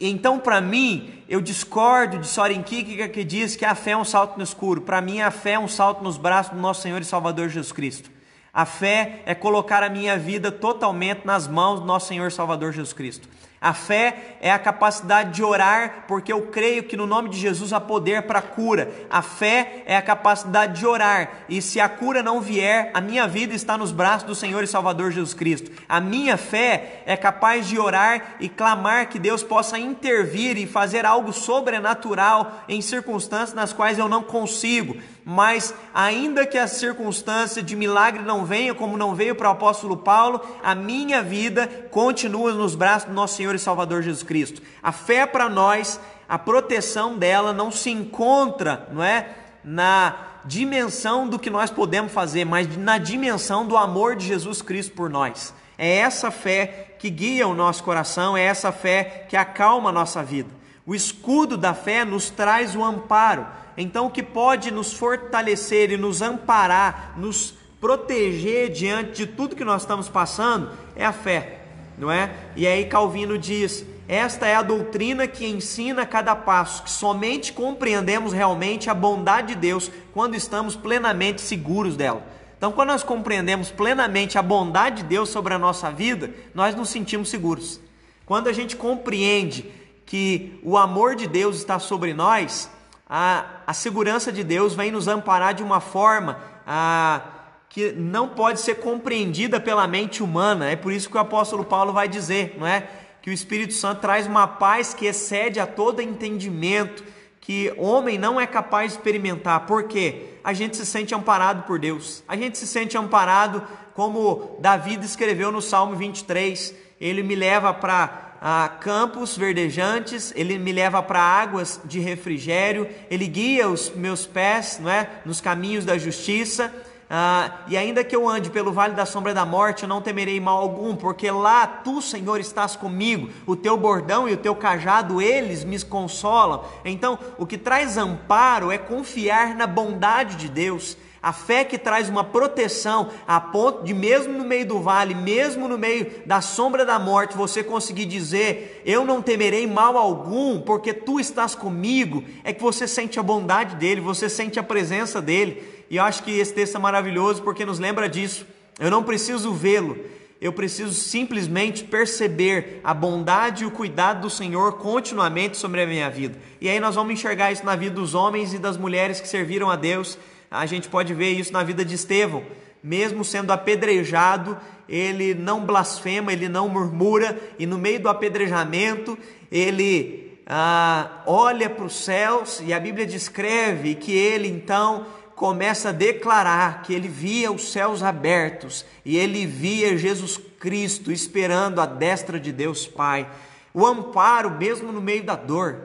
[0.00, 4.04] então, para mim, eu discordo de Soren Kierkegaard que diz que a fé é um
[4.04, 4.82] salto no escuro.
[4.82, 7.72] Para mim, a fé é um salto nos braços do nosso Senhor e Salvador Jesus
[7.72, 8.19] Cristo.
[8.52, 12.92] A fé é colocar a minha vida totalmente nas mãos do nosso Senhor Salvador Jesus
[12.92, 13.28] Cristo.
[13.60, 17.74] A fé é a capacidade de orar, porque eu creio que no nome de Jesus
[17.74, 18.90] há poder para cura.
[19.10, 23.28] A fé é a capacidade de orar, e se a cura não vier, a minha
[23.28, 25.70] vida está nos braços do Senhor e Salvador Jesus Cristo.
[25.86, 31.04] A minha fé é capaz de orar e clamar que Deus possa intervir e fazer
[31.04, 37.76] algo sobrenatural em circunstâncias nas quais eu não consigo mas ainda que a circunstância de
[37.76, 42.74] milagre não venha, como não veio para o apóstolo Paulo, a minha vida continua nos
[42.74, 44.62] braços do nosso Senhor e Salvador Jesus Cristo.
[44.82, 49.28] A fé para nós, a proteção dela não se encontra, não é,
[49.62, 54.92] na dimensão do que nós podemos fazer, mas na dimensão do amor de Jesus Cristo
[54.92, 55.54] por nós.
[55.76, 60.22] É essa fé que guia o nosso coração, é essa fé que acalma a nossa
[60.22, 60.50] vida.
[60.86, 65.96] O escudo da fé nos traz o amparo então, o que pode nos fortalecer e
[65.96, 71.62] nos amparar, nos proteger diante de tudo que nós estamos passando é a fé,
[71.96, 72.34] não é?
[72.54, 77.52] E aí Calvino diz: esta é a doutrina que ensina a cada passo, que somente
[77.52, 82.22] compreendemos realmente a bondade de Deus quando estamos plenamente seguros dela.
[82.58, 86.90] Então, quando nós compreendemos plenamente a bondade de Deus sobre a nossa vida, nós nos
[86.90, 87.80] sentimos seguros.
[88.26, 89.64] Quando a gente compreende
[90.04, 92.68] que o amor de Deus está sobre nós,
[93.12, 97.20] a, a segurança de Deus vem nos amparar de uma forma a,
[97.68, 100.70] que não pode ser compreendida pela mente humana.
[100.70, 102.88] É por isso que o apóstolo Paulo vai dizer, não é?
[103.20, 107.02] Que o Espírito Santo traz uma paz que excede a todo entendimento,
[107.40, 109.66] que homem não é capaz de experimentar.
[109.66, 110.34] Por quê?
[110.44, 112.22] A gente se sente amparado por Deus.
[112.28, 116.72] A gente se sente amparado como Davi escreveu no Salmo 23.
[117.00, 123.26] Ele me leva para a campos verdejantes, ele me leva para águas de refrigério, ele
[123.26, 126.72] guia os meus pés não é, nos caminhos da justiça.
[127.12, 130.38] Ah, e ainda que eu ande pelo vale da sombra da morte, eu não temerei
[130.38, 135.20] mal algum, porque lá tu, Senhor, estás comigo, o teu bordão e o teu cajado,
[135.20, 136.64] eles me consolam.
[136.84, 142.08] Então, o que traz amparo é confiar na bondade de Deus, a fé que traz
[142.08, 146.84] uma proteção a ponto de, mesmo no meio do vale, mesmo no meio da sombra
[146.84, 152.24] da morte, você conseguir dizer: Eu não temerei mal algum, porque tu estás comigo.
[152.42, 155.62] É que você sente a bondade dele, você sente a presença dele.
[155.90, 158.46] E eu acho que esse texto é maravilhoso porque nos lembra disso.
[158.78, 159.98] Eu não preciso vê-lo,
[160.40, 166.08] eu preciso simplesmente perceber a bondade e o cuidado do Senhor continuamente sobre a minha
[166.08, 166.38] vida.
[166.62, 169.68] E aí nós vamos enxergar isso na vida dos homens e das mulheres que serviram
[169.68, 170.16] a Deus
[170.50, 172.42] a gente pode ver isso na vida de Estevão.
[172.82, 174.58] Mesmo sendo apedrejado,
[174.88, 179.16] ele não blasfema, ele não murmura, e no meio do apedrejamento,
[179.52, 185.06] ele ah, olha para os céus, e a Bíblia descreve que ele então
[185.40, 191.80] começa a declarar que ele via os céus abertos e ele via Jesus Cristo esperando
[191.80, 193.26] a destra de Deus Pai.
[193.72, 195.78] O amparo, mesmo no meio da dor.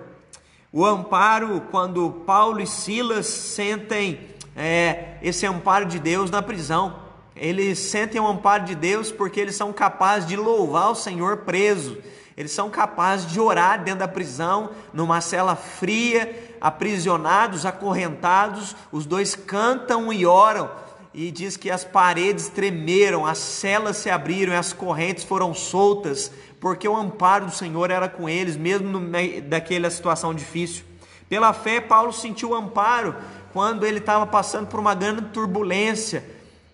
[0.73, 4.19] O amparo, quando Paulo e Silas sentem
[4.56, 7.04] é, esse amparo de Deus na prisão.
[7.36, 11.98] Eles sentem o amparo de Deus porque eles são capazes de louvar o Senhor preso.
[12.38, 18.76] Eles são capazes de orar dentro da prisão, numa cela fria, aprisionados, acorrentados.
[18.91, 20.70] Os dois cantam e oram.
[21.13, 26.30] E diz que as paredes tremeram, as celas se abriram e as correntes foram soltas,
[26.60, 30.84] porque o amparo do Senhor era com eles, mesmo no meio daquela situação difícil.
[31.30, 33.15] Pela fé, Paulo sentiu o amparo
[33.56, 36.26] quando ele estava passando por uma grande turbulência.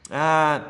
[0.09, 0.61] Ah,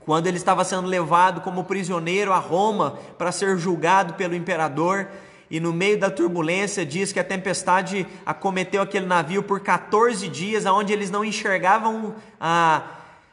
[0.00, 5.08] quando ele estava sendo levado como prisioneiro a Roma para ser julgado pelo imperador,
[5.50, 10.64] e no meio da turbulência diz que a tempestade acometeu aquele navio por 14 dias,
[10.64, 12.84] onde eles não enxergavam a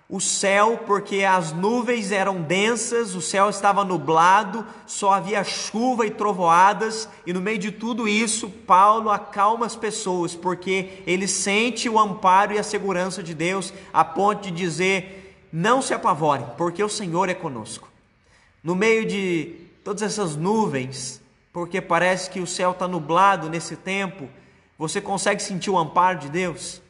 [0.10, 6.10] o céu, porque as nuvens eram densas, o céu estava nublado, só havia chuva e
[6.10, 12.00] trovoadas, e no meio de tudo isso, Paulo acalma as pessoas, porque ele sente o
[12.00, 16.90] amparo e a segurança de Deus, a ponto de dizer: não se apavorem, porque o
[16.90, 17.88] Senhor é conosco.
[18.64, 21.22] No meio de todas essas nuvens,
[21.54, 24.28] porque parece que o céu está nublado nesse tempo,
[24.76, 26.82] você consegue sentir o amparo de Deus?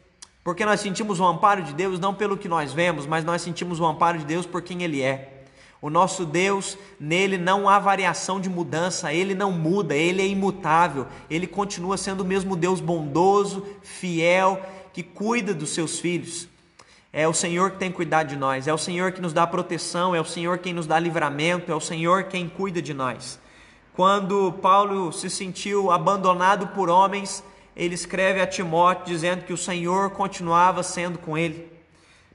[0.49, 3.79] Porque nós sentimos o amparo de Deus não pelo que nós vemos, mas nós sentimos
[3.79, 5.43] o amparo de Deus por quem Ele é.
[5.79, 11.05] O nosso Deus, nele não há variação de mudança, ele não muda, ele é imutável,
[11.29, 14.59] ele continua sendo o mesmo Deus bondoso, fiel,
[14.91, 16.47] que cuida dos seus filhos.
[17.13, 20.15] É o Senhor que tem cuidado de nós, é o Senhor que nos dá proteção,
[20.15, 23.39] é o Senhor quem nos dá livramento, é o Senhor quem cuida de nós.
[23.93, 27.43] Quando Paulo se sentiu abandonado por homens,
[27.79, 31.71] ele escreve a Timóteo dizendo que o Senhor continuava sendo com ele.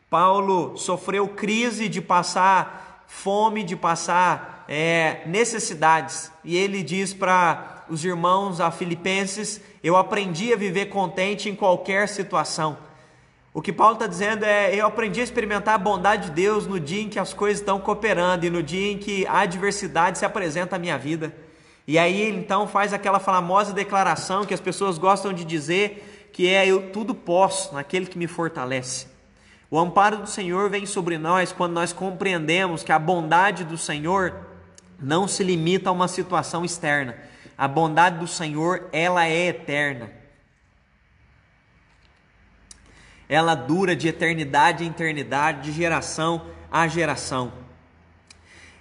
[0.09, 8.03] Paulo sofreu crise de passar fome, de passar é, necessidades, e ele diz para os
[8.07, 12.79] irmãos a Filipenses: Eu aprendi a viver contente em qualquer situação.
[13.53, 16.81] O que Paulo está dizendo é: eu aprendi a experimentar a bondade de Deus no
[16.81, 20.25] dia em que as coisas estão cooperando e no dia em que a adversidade se
[20.25, 21.44] apresenta à minha vida.
[21.87, 26.49] E aí ele então faz aquela famosa declaração que as pessoas gostam de dizer, que
[26.49, 29.07] é: Eu tudo posso naquele que me fortalece.
[29.71, 34.35] O amparo do Senhor vem sobre nós quando nós compreendemos que a bondade do Senhor
[35.01, 37.17] não se limita a uma situação externa.
[37.57, 40.25] A bondade do Senhor, ela é eterna
[43.29, 47.53] ela dura de eternidade em eternidade, de geração a geração.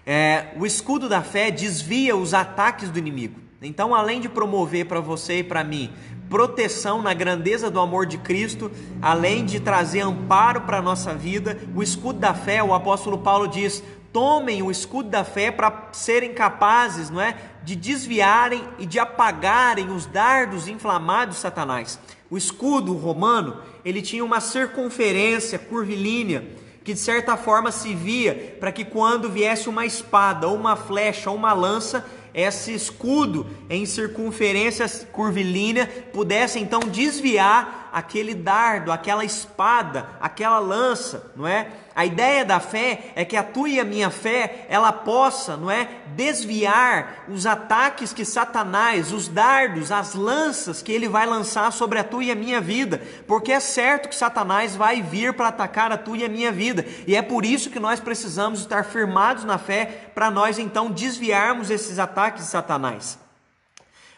[0.06, 3.40] É, o escudo da fé desvia os ataques do inimigo.
[3.62, 5.90] Então, além de promover para você e para mim
[6.30, 11.60] proteção na grandeza do amor de Cristo, além de trazer amparo para a nossa vida,
[11.76, 16.34] o escudo da fé, o apóstolo Paulo diz: tomem o escudo da fé para serem
[16.34, 22.00] capazes, não é, de desviarem e de apagarem os dardos inflamados de Satanás.
[22.30, 26.44] O escudo romano, ele tinha uma circunferência curvilínea
[26.84, 31.36] que de certa forma se via para que quando viesse uma espada uma flecha ou
[31.36, 40.58] uma lança, esse escudo em circunferência curvilínea pudesse então desviar aquele dardo, aquela espada, aquela
[40.58, 41.68] lança, não é?
[41.96, 45.70] A ideia da fé é que a tua e a minha fé, ela possa, não
[45.70, 52.00] é, desviar os ataques que Satanás, os dardos, as lanças que ele vai lançar sobre
[52.00, 55.92] a tua e a minha vida, porque é certo que Satanás vai vir para atacar
[55.92, 59.44] a tua e a minha vida, e é por isso que nós precisamos estar firmados
[59.44, 63.20] na fé para nós então desviarmos esses ataques de Satanás.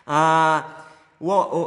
[0.07, 0.84] Ah,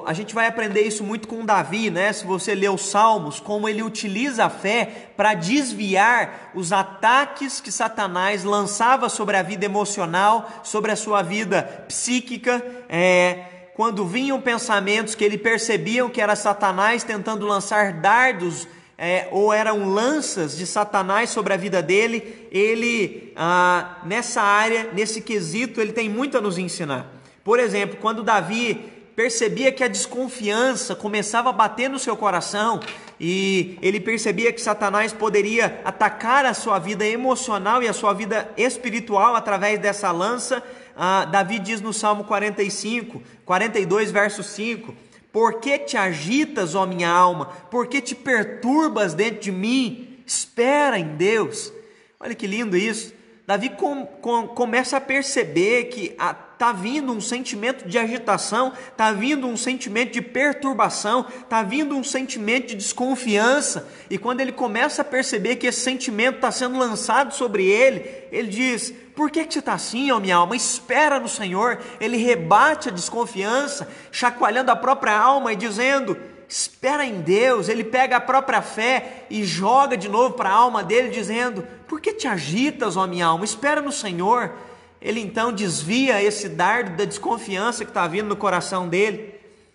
[0.06, 2.12] a gente vai aprender isso muito com Davi, né?
[2.12, 7.72] Se você ler os Salmos, como ele utiliza a fé para desviar os ataques que
[7.72, 12.62] Satanás lançava sobre a vida emocional, sobre a sua vida psíquica.
[12.90, 19.52] É, quando vinham pensamentos que ele percebiam que era Satanás tentando lançar dardos é, ou
[19.52, 25.92] eram lanças de Satanás sobre a vida dele, ele ah, nessa área, nesse quesito, ele
[25.92, 27.06] tem muito a nos ensinar.
[27.42, 32.78] Por exemplo, quando Davi percebia que a desconfiança começava a bater no seu coração
[33.18, 38.48] e ele percebia que Satanás poderia atacar a sua vida emocional e a sua vida
[38.56, 40.62] espiritual através dessa lança.
[40.96, 44.94] Ah, Davi diz no Salmo 45, 42, verso 5:
[45.32, 47.46] Por que te agitas, ó minha alma?
[47.72, 50.22] Por que te perturbas dentro de mim?
[50.24, 51.72] Espera em Deus.
[52.20, 53.12] Olha que lindo isso.
[53.44, 59.12] Davi com, com, começa a perceber que a tá vindo um sentimento de agitação, tá
[59.12, 63.88] vindo um sentimento de perturbação, tá vindo um sentimento de desconfiança.
[64.10, 68.48] E quando ele começa a perceber que esse sentimento está sendo lançado sobre ele, ele
[68.48, 70.56] diz: Por que, que você está assim, ó minha alma?
[70.56, 71.78] Espera no Senhor.
[72.00, 76.16] Ele rebate a desconfiança, chacoalhando a própria alma e dizendo:
[76.48, 80.82] espera em Deus, ele pega a própria fé e joga de novo para a alma
[80.82, 83.44] dele, dizendo: Por que te agitas, ó minha alma?
[83.44, 84.52] Espera no Senhor.
[85.00, 89.34] Ele então desvia esse dardo da desconfiança que está vindo no coração dele.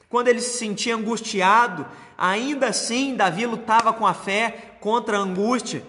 [0.09, 1.85] Quando ele se sentia angustiado,
[2.17, 5.83] ainda assim Davi lutava com a fé contra a angústia.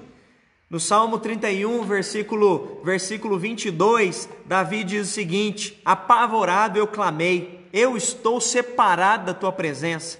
[0.71, 8.41] No Salmo 31, versículo, versículo 22, Davi diz o seguinte: Apavorado eu clamei, eu estou
[8.41, 10.19] separado da tua presença.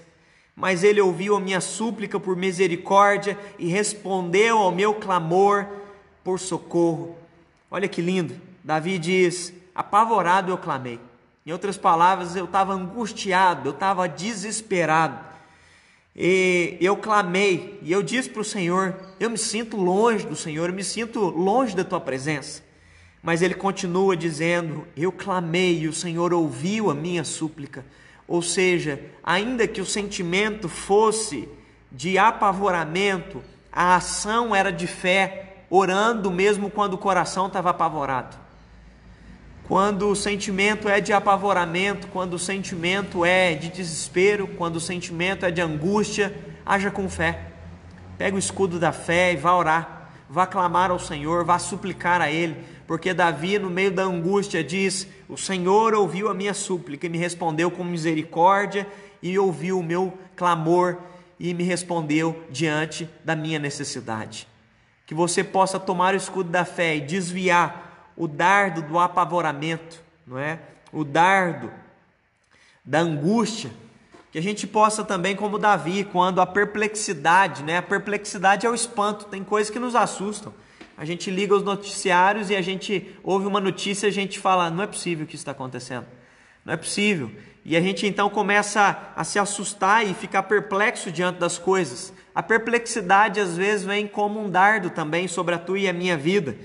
[0.55, 5.67] Mas ele ouviu a minha súplica por misericórdia e respondeu ao meu clamor
[6.23, 7.17] por socorro.
[7.69, 8.44] Olha que lindo.
[8.65, 10.99] Davi diz: apavorado eu clamei.
[11.45, 15.23] Em outras palavras, eu estava angustiado, eu estava desesperado.
[16.15, 20.67] E eu clamei e eu disse para o Senhor: Eu me sinto longe do Senhor,
[20.67, 22.63] eu me sinto longe da tua presença.
[23.21, 27.85] Mas ele continua dizendo: Eu clamei e o Senhor ouviu a minha súplica.
[28.27, 31.47] Ou seja, ainda que o sentimento fosse
[31.91, 38.44] de apavoramento, a ação era de fé, orando mesmo quando o coração estava apavorado.
[39.67, 45.45] Quando o sentimento é de apavoramento, quando o sentimento é de desespero, quando o sentimento
[45.45, 46.35] é de angústia,
[46.65, 47.51] haja com fé.
[48.17, 52.31] Pega o escudo da fé e vá orar, vá clamar ao Senhor, vá suplicar a
[52.31, 52.55] Ele
[52.87, 57.17] porque Davi, no meio da angústia, diz: O Senhor ouviu a minha súplica e me
[57.17, 58.87] respondeu com misericórdia,
[59.21, 60.97] e ouviu o meu clamor
[61.39, 64.47] e me respondeu diante da minha necessidade.
[65.05, 67.84] Que você possa tomar o escudo da fé e desviar
[68.15, 70.59] o dardo do apavoramento, não é?
[70.91, 71.71] O dardo
[72.83, 73.71] da angústia,
[74.31, 77.77] que a gente possa também, como Davi, quando a perplexidade, né?
[77.77, 80.53] A perplexidade é o espanto, tem coisas que nos assustam.
[80.97, 84.83] A gente liga os noticiários e a gente ouve uma notícia a gente fala: não
[84.83, 86.05] é possível que isso está acontecendo.
[86.63, 87.31] Não é possível.
[87.65, 92.13] E a gente então começa a, se assustar e ficar perplexo diante das coisas.
[92.33, 96.15] A perplexidade às vezes vem como um dardo também sobre a tua e a minha
[96.15, 96.55] vida.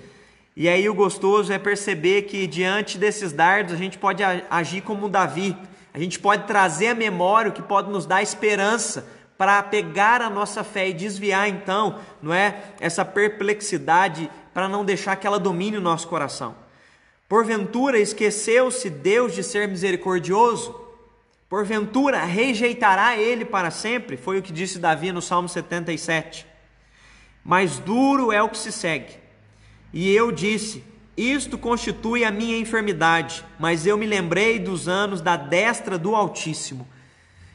[0.60, 5.08] E aí o gostoso é perceber que diante desses dardos a gente pode agir como
[5.08, 5.56] Davi.
[5.94, 9.06] A gente pode trazer a memória o que pode nos dar esperança
[9.38, 15.16] para pegar a nossa fé e desviar então, não é, essa perplexidade para não deixar
[15.16, 16.54] que ela domine o nosso coração.
[17.26, 20.78] Porventura esqueceu-se Deus de ser misericordioso?
[21.48, 24.18] Porventura rejeitará ele para sempre?
[24.18, 26.46] Foi o que disse Davi no Salmo 77.
[27.42, 29.19] Mas duro é o que se segue.
[29.92, 30.84] E eu disse:
[31.16, 36.86] Isto constitui a minha enfermidade, mas eu me lembrei dos anos da destra do Altíssimo.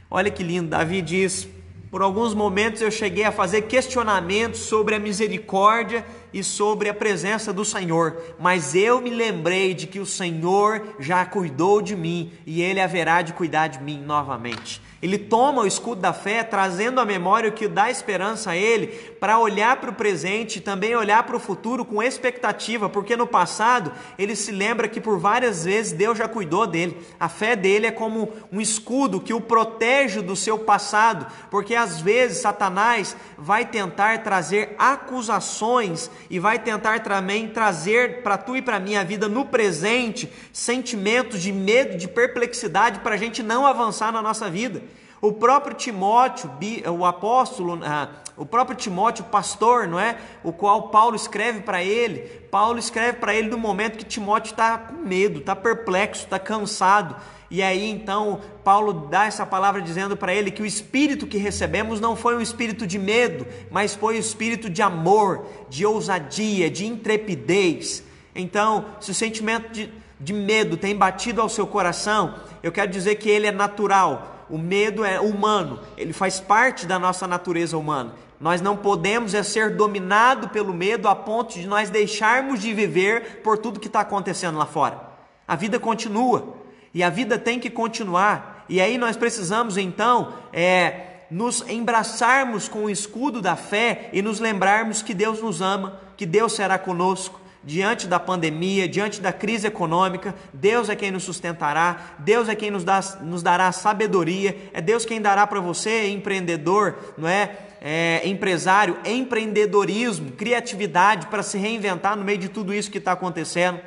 [0.10, 1.48] Olha que lindo, Davi diz:
[1.96, 7.54] por alguns momentos eu cheguei a fazer questionamentos sobre a misericórdia e sobre a presença
[7.54, 12.62] do Senhor, mas eu me lembrei de que o Senhor já cuidou de mim e
[12.62, 14.82] ele haverá de cuidar de mim novamente.
[15.06, 18.88] Ele toma o escudo da fé, trazendo à memória o que dá esperança a ele,
[19.20, 23.28] para olhar para o presente e também olhar para o futuro com expectativa, porque no
[23.28, 26.98] passado ele se lembra que por várias vezes Deus já cuidou dele.
[27.20, 32.02] A fé dele é como um escudo que o protege do seu passado, porque às
[32.02, 38.80] vezes Satanás vai tentar trazer acusações e vai tentar também trazer para tu e para
[38.80, 44.12] mim a vida no presente sentimentos de medo, de perplexidade para a gente não avançar
[44.12, 44.82] na nossa vida.
[45.26, 46.52] O próprio Timóteo,
[46.96, 50.20] o apóstolo, ah, o próprio Timóteo, pastor, não é?
[50.44, 52.20] O qual Paulo escreve para ele.
[52.52, 57.16] Paulo escreve para ele no momento que Timóteo está com medo, está perplexo, está cansado.
[57.50, 62.00] E aí então Paulo dá essa palavra dizendo para ele que o espírito que recebemos
[62.00, 66.86] não foi um espírito de medo, mas foi um espírito de amor, de ousadia, de
[66.86, 68.04] intrepidez.
[68.36, 73.16] Então, se o sentimento de, de medo tem batido ao seu coração, eu quero dizer
[73.16, 78.14] que ele é natural o medo é humano, ele faz parte da nossa natureza humana.
[78.40, 83.42] Nós não podemos é ser dominado pelo medo a ponto de nós deixarmos de viver
[83.42, 85.00] por tudo que está acontecendo lá fora.
[85.48, 86.56] A vida continua
[86.94, 88.66] e a vida tem que continuar.
[88.68, 94.40] E aí nós precisamos então é, nos embraçarmos com o escudo da fé e nos
[94.40, 99.68] lembrarmos que Deus nos ama, que Deus será conosco, diante da pandemia, diante da crise
[99.68, 104.82] econômica, Deus é quem nos sustentará, Deus é quem nos, dá, nos dará sabedoria, é
[104.82, 107.58] Deus quem dará para você, empreendedor, não é?
[107.82, 108.22] é?
[108.26, 113.80] empresário, empreendedorismo, criatividade para se reinventar no meio de tudo isso que está acontecendo.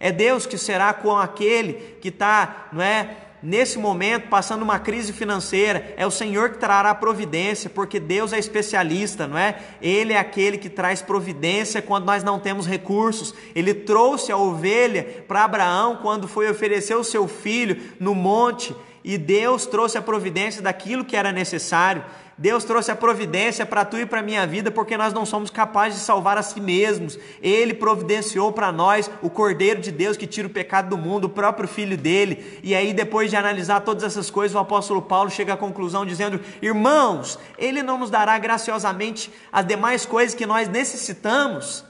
[0.00, 3.16] É Deus que será com aquele que está, não é?
[3.42, 8.38] Nesse momento passando uma crise financeira, é o Senhor que trará providência, porque Deus é
[8.38, 9.58] especialista, não é?
[9.80, 13.34] Ele é aquele que traz providência quando nós não temos recursos.
[13.54, 18.74] Ele trouxe a ovelha para Abraão quando foi oferecer o seu filho no monte,
[19.04, 22.04] e Deus trouxe a providência daquilo que era necessário.
[22.38, 26.00] Deus trouxe a providência para tu e para minha vida, porque nós não somos capazes
[26.00, 27.18] de salvar a si mesmos.
[27.40, 31.30] Ele providenciou para nós o Cordeiro de Deus que tira o pecado do mundo, o
[31.30, 32.60] próprio Filho dele.
[32.62, 36.38] E aí, depois de analisar todas essas coisas, o apóstolo Paulo chega à conclusão dizendo:
[36.60, 41.86] Irmãos, Ele não nos dará graciosamente as demais coisas que nós necessitamos.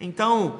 [0.00, 0.58] Então,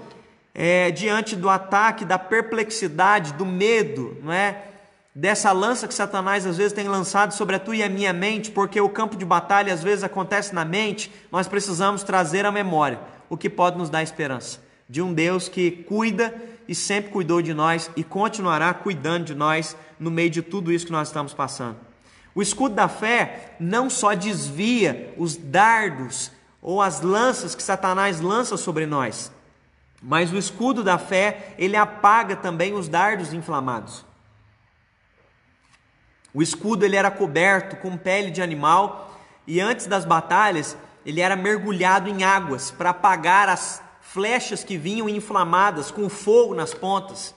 [0.55, 4.74] é, diante do ataque, da perplexidade, do medo, não é?
[5.15, 8.51] Dessa lança que Satanás às vezes tem lançado sobre a tua e a minha mente,
[8.51, 12.99] porque o campo de batalha às vezes acontece na mente, nós precisamos trazer à memória
[13.29, 16.35] o que pode nos dar esperança de um Deus que cuida
[16.69, 20.87] e sempre cuidou de nós e continuará cuidando de nós no meio de tudo isso
[20.87, 21.77] que nós estamos passando.
[22.35, 28.57] O escudo da fé não só desvia os dardos ou as lanças que Satanás lança
[28.57, 29.31] sobre nós,
[30.03, 34.05] mas o escudo da fé, ele apaga também os dardos inflamados.
[36.35, 39.17] O escudo ele era coberto com pele de animal
[39.47, 40.77] e antes das batalhas
[41.07, 46.75] ele era mergulhado em águas para apagar as flechas que vinham inflamadas com fogo nas
[46.75, 47.35] pontas.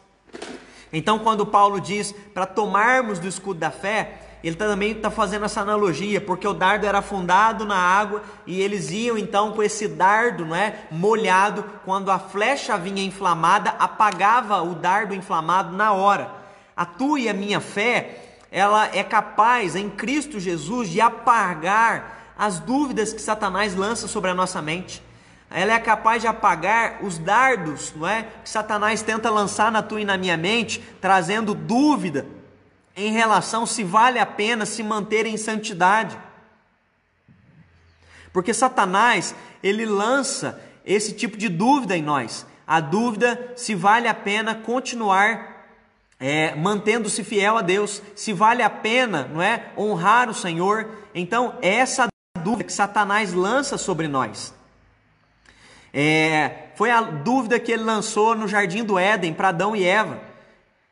[0.92, 5.62] Então, quando Paulo diz para tomarmos do escudo da fé, ele também está fazendo essa
[5.62, 10.46] analogia, porque o dardo era afundado na água e eles iam então com esse dardo
[10.46, 16.32] não é, molhado, quando a flecha vinha inflamada, apagava o dardo inflamado na hora.
[16.76, 18.27] A tua e a minha fé
[18.58, 24.34] ela é capaz em Cristo Jesus de apagar as dúvidas que Satanás lança sobre a
[24.34, 25.04] nossa mente.
[25.52, 30.02] Ela é capaz de apagar os dardos, não é, que Satanás tenta lançar na tua
[30.02, 32.26] e na minha mente, trazendo dúvida
[32.96, 36.18] em relação se vale a pena se manter em santidade.
[38.34, 42.44] Porque Satanás, ele lança esse tipo de dúvida em nós.
[42.66, 45.57] A dúvida se vale a pena continuar
[46.20, 50.90] é, mantendo-se fiel a Deus, se vale a pena, não é, honrar o Senhor.
[51.14, 52.08] Então, essa
[52.44, 54.54] dúvida que Satanás lança sobre nós.
[55.94, 60.22] É, foi a dúvida que ele lançou no jardim do Éden para Adão e Eva.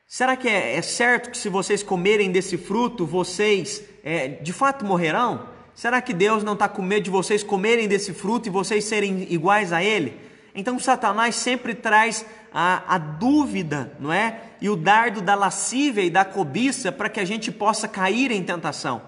[0.07, 4.85] Será que é, é, certo que se vocês comerem desse fruto, vocês é, de fato
[4.85, 5.47] morrerão?
[5.73, 9.27] Será que Deus não está com medo de vocês comerem desse fruto e vocês serem
[9.31, 10.19] iguais a Ele?
[10.53, 12.25] Então Satanás sempre traz
[12.57, 14.39] a, a dúvida, não é?
[14.61, 18.41] E o dardo da lascívia e da cobiça para que a gente possa cair em
[18.41, 19.01] tentação.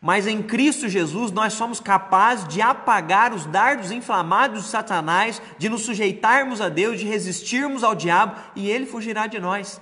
[0.00, 5.68] Mas em Cristo Jesus nós somos capazes de apagar os dardos inflamados de Satanás, de
[5.68, 9.78] nos sujeitarmos a Deus, de resistirmos ao diabo e ele fugirá de nós.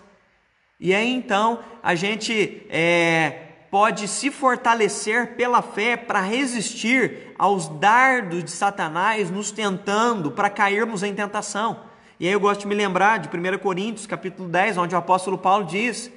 [0.81, 8.43] E aí então a gente é, pode se fortalecer pela fé para resistir aos dardos
[8.43, 11.95] de Satanás nos tentando para cairmos em tentação.
[12.19, 15.37] E aí eu gosto de me lembrar de 1 Coríntios, capítulo 10, onde o apóstolo
[15.37, 16.11] Paulo diz: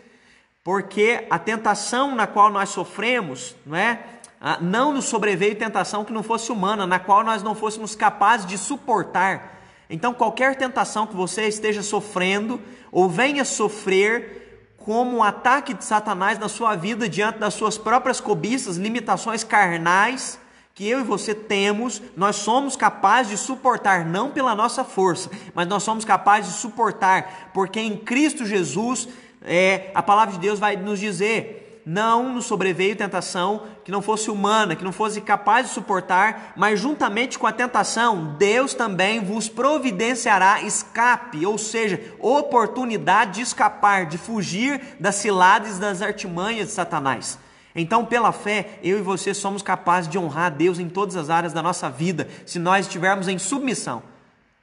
[0.63, 3.99] "Porque a tentação na qual nós sofremos, não é?
[4.39, 8.45] Ah, não nos sobreveio tentação que não fosse humana, na qual nós não fôssemos capazes
[8.45, 9.59] de suportar.
[9.89, 16.39] Então, qualquer tentação que você esteja sofrendo ou venha sofrer, como um ataque de Satanás
[16.39, 20.39] na sua vida diante das suas próprias cobiças, limitações carnais,
[20.79, 25.67] que eu e você temos, nós somos capazes de suportar, não pela nossa força, mas
[25.67, 29.09] nós somos capazes de suportar, porque em Cristo Jesus,
[29.41, 34.31] é, a palavra de Deus vai nos dizer: não nos sobreveio tentação que não fosse
[34.31, 39.49] humana, que não fosse capaz de suportar, mas juntamente com a tentação, Deus também vos
[39.49, 47.37] providenciará escape, ou seja, oportunidade de escapar, de fugir das ciladas das artimanhas de Satanás.
[47.79, 51.29] Então, pela fé, eu e você somos capazes de honrar a Deus em todas as
[51.29, 54.03] áreas da nossa vida, se nós estivermos em submissão.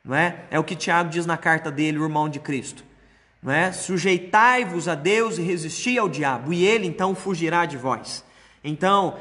[0.05, 0.45] Não é?
[0.51, 2.85] É o que Tiago diz na carta dele, o irmão de Cristo.
[3.43, 3.73] Não é?
[3.73, 8.23] Sujeitai-vos a Deus e resisti ao diabo, e ele então fugirá de vós.
[8.63, 9.17] Então,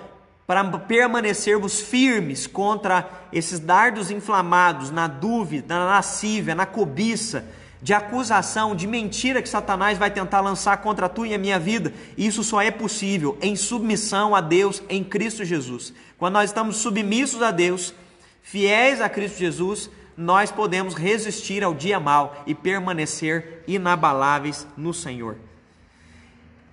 [0.45, 7.45] para permanecermos firmes contra esses dardos inflamados, na dúvida, na lascívia, na cobiça,
[7.86, 11.93] de acusação, de mentira que Satanás vai tentar lançar contra tu e a minha vida.
[12.17, 15.93] Isso só é possível em submissão a Deus em Cristo Jesus.
[16.17, 17.93] Quando nós estamos submissos a Deus,
[18.41, 25.38] fiéis a Cristo Jesus, nós podemos resistir ao dia mal e permanecer inabaláveis no Senhor.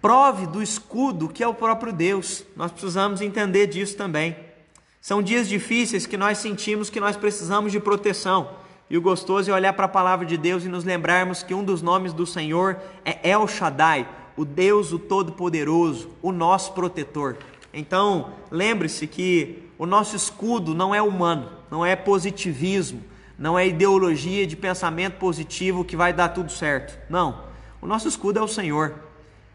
[0.01, 2.43] Prove do escudo que é o próprio Deus.
[2.57, 4.35] Nós precisamos entender disso também.
[4.99, 8.62] São dias difíceis que nós sentimos que nós precisamos de proteção.
[8.93, 11.65] E o gostoso é olhar para a palavra de Deus e nos lembrarmos que um
[11.65, 12.77] dos nomes do Senhor
[13.07, 17.39] é El Shaddai, o Deus, o Todo-Poderoso, o nosso protetor.
[17.73, 23.03] Então, lembre-se que o nosso escudo não é humano, não é positivismo,
[23.39, 26.99] não é ideologia de pensamento positivo que vai dar tudo certo.
[27.09, 27.45] Não.
[27.81, 28.95] O nosso escudo é o Senhor.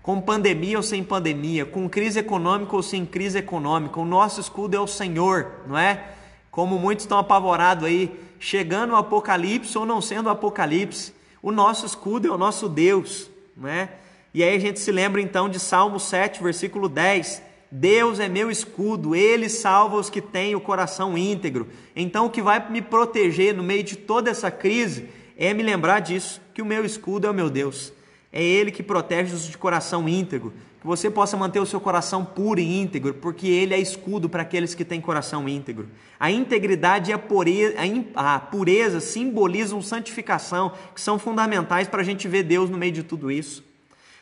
[0.02, 4.76] Com pandemia ou sem pandemia, com crise econômica ou sem crise econômica, o nosso escudo
[4.76, 6.06] é o Senhor, não é?
[6.50, 11.86] Como muitos estão apavorados aí, chegando o apocalipse ou não sendo o apocalipse, o nosso
[11.86, 13.90] escudo é o nosso Deus, não é?
[14.34, 18.50] E aí a gente se lembra então de Salmo 7, versículo 10, Deus é meu
[18.50, 21.68] escudo, Ele salva os que têm o coração íntegro.
[21.96, 26.00] Então, o que vai me proteger no meio de toda essa crise é me lembrar
[26.00, 27.92] disso, que o meu escudo é o meu Deus.
[28.32, 30.54] É Ele que protege os de coração íntegro.
[30.80, 34.44] Que você possa manter o seu coração puro e íntegro, porque Ele é escudo para
[34.44, 35.88] aqueles que têm coração íntegro.
[36.20, 37.76] A integridade e a pureza,
[38.16, 43.04] a pureza simbolizam santificação, que são fundamentais para a gente ver Deus no meio de
[43.04, 43.64] tudo isso.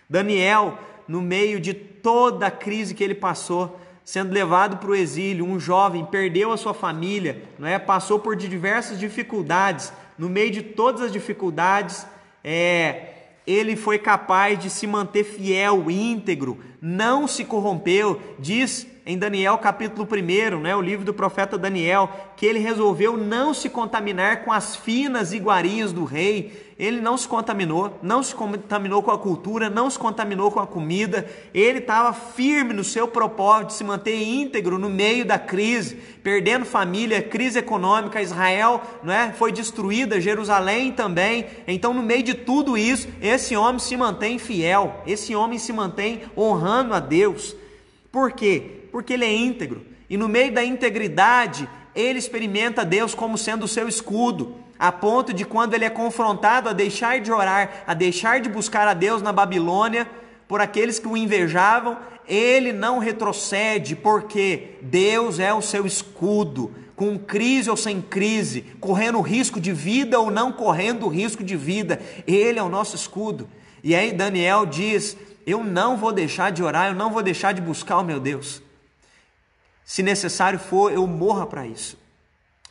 [0.10, 0.78] Daniel
[1.08, 5.60] no meio de toda a crise que ele passou, sendo levado para o exílio, um
[5.60, 7.80] jovem perdeu a sua família, não é?
[7.80, 12.06] passou por diversas dificuldades, no meio de todas as dificuldades,
[12.43, 13.14] é,
[13.45, 20.08] ele foi capaz de se manter fiel, íntegro, não se corrompeu, diz em Daniel capítulo
[20.12, 24.76] 1, né, o livro do profeta Daniel, que ele resolveu não se contaminar com as
[24.76, 29.91] finas iguarias do rei, ele não se contaminou, não se contaminou com a cultura, não
[29.91, 34.80] se contaminou com a comida, ele estava firme no seu propósito de se manter íntegro
[34.80, 41.45] no meio da crise, perdendo família, crise econômica, Israel não é, foi destruída, Jerusalém também,
[41.68, 46.24] então no meio de tudo isso, esse homem se mantém fiel, esse homem se mantém
[46.36, 47.56] honrando a Deus,
[48.12, 48.84] por quê?
[48.95, 53.67] Porque ele é íntegro, e no meio da integridade, ele experimenta Deus como sendo o
[53.67, 58.39] seu escudo, a ponto de quando ele é confrontado a deixar de orar, a deixar
[58.39, 60.09] de buscar a Deus na Babilônia,
[60.47, 67.19] por aqueles que o invejavam, ele não retrocede, porque Deus é o seu escudo, com
[67.19, 72.59] crise ou sem crise, correndo risco de vida ou não correndo risco de vida, ele
[72.59, 73.49] é o nosso escudo.
[73.83, 77.61] E aí Daniel diz: Eu não vou deixar de orar, eu não vou deixar de
[77.61, 78.63] buscar o meu Deus.
[79.86, 81.95] Se necessário for, eu morra para isso.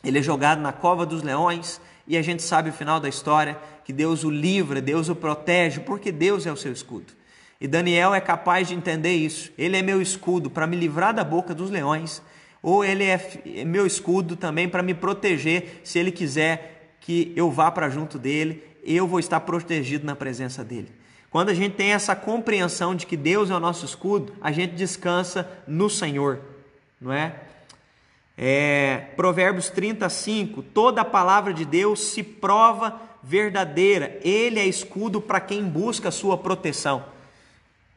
[0.03, 3.57] Ele é jogado na cova dos leões, e a gente sabe o final da história,
[3.85, 7.13] que Deus o livra, Deus o protege, porque Deus é o seu escudo.
[7.59, 9.51] E Daniel é capaz de entender isso.
[9.57, 12.21] Ele é meu escudo para me livrar da boca dos leões,
[12.61, 17.49] ou ele é, é meu escudo também para me proteger se ele quiser que eu
[17.49, 20.91] vá para junto dele, eu vou estar protegido na presença dele.
[21.29, 24.73] Quando a gente tem essa compreensão de que Deus é o nosso escudo, a gente
[24.73, 26.39] descansa no Senhor,
[26.99, 27.35] não é?
[28.37, 35.39] É, Provérbios 35, toda a palavra de Deus se prova verdadeira, ele é escudo para
[35.39, 37.03] quem busca a sua proteção.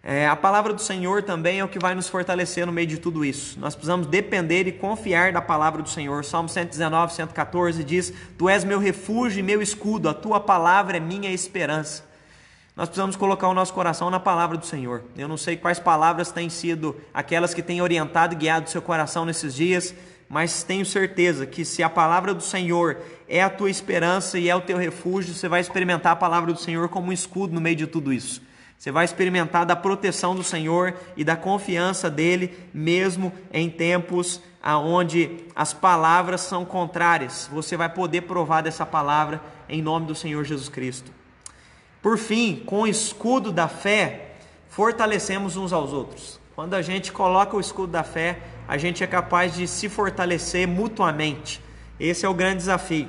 [0.03, 2.99] É, a palavra do Senhor também é o que vai nos fortalecer no meio de
[2.99, 3.59] tudo isso.
[3.61, 6.25] Nós precisamos depender e confiar da palavra do Senhor.
[6.25, 11.01] Salmo 119, 114 diz: Tu és meu refúgio e meu escudo, a tua palavra é
[11.01, 12.08] minha esperança.
[12.79, 15.03] Nós precisamos colocar o nosso coração na palavra do Senhor.
[15.17, 18.81] Eu não sei quais palavras têm sido aquelas que têm orientado e guiado o seu
[18.81, 19.95] coração nesses dias
[20.29, 24.55] mas tenho certeza que se a palavra do Senhor é a tua esperança e é
[24.55, 27.77] o teu refúgio, você vai experimentar a palavra do Senhor como um escudo no meio
[27.77, 28.43] de tudo isso.
[28.77, 35.47] Você vai experimentar da proteção do Senhor e da confiança dele, mesmo em tempos aonde
[35.57, 37.49] as palavras são contrárias.
[37.51, 41.18] Você vai poder provar dessa palavra em nome do Senhor Jesus Cristo.
[42.03, 44.33] Por fim, com o escudo da fé,
[44.69, 46.39] fortalecemos uns aos outros.
[46.55, 50.67] Quando a gente coloca o escudo da fé, a gente é capaz de se fortalecer
[50.67, 51.61] mutuamente.
[51.99, 53.09] Esse é o grande desafio.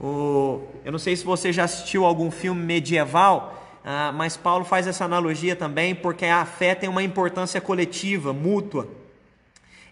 [0.00, 4.86] O, eu não sei se você já assistiu algum filme medieval, ah, mas Paulo faz
[4.86, 8.88] essa analogia também, porque a fé tem uma importância coletiva, mútua.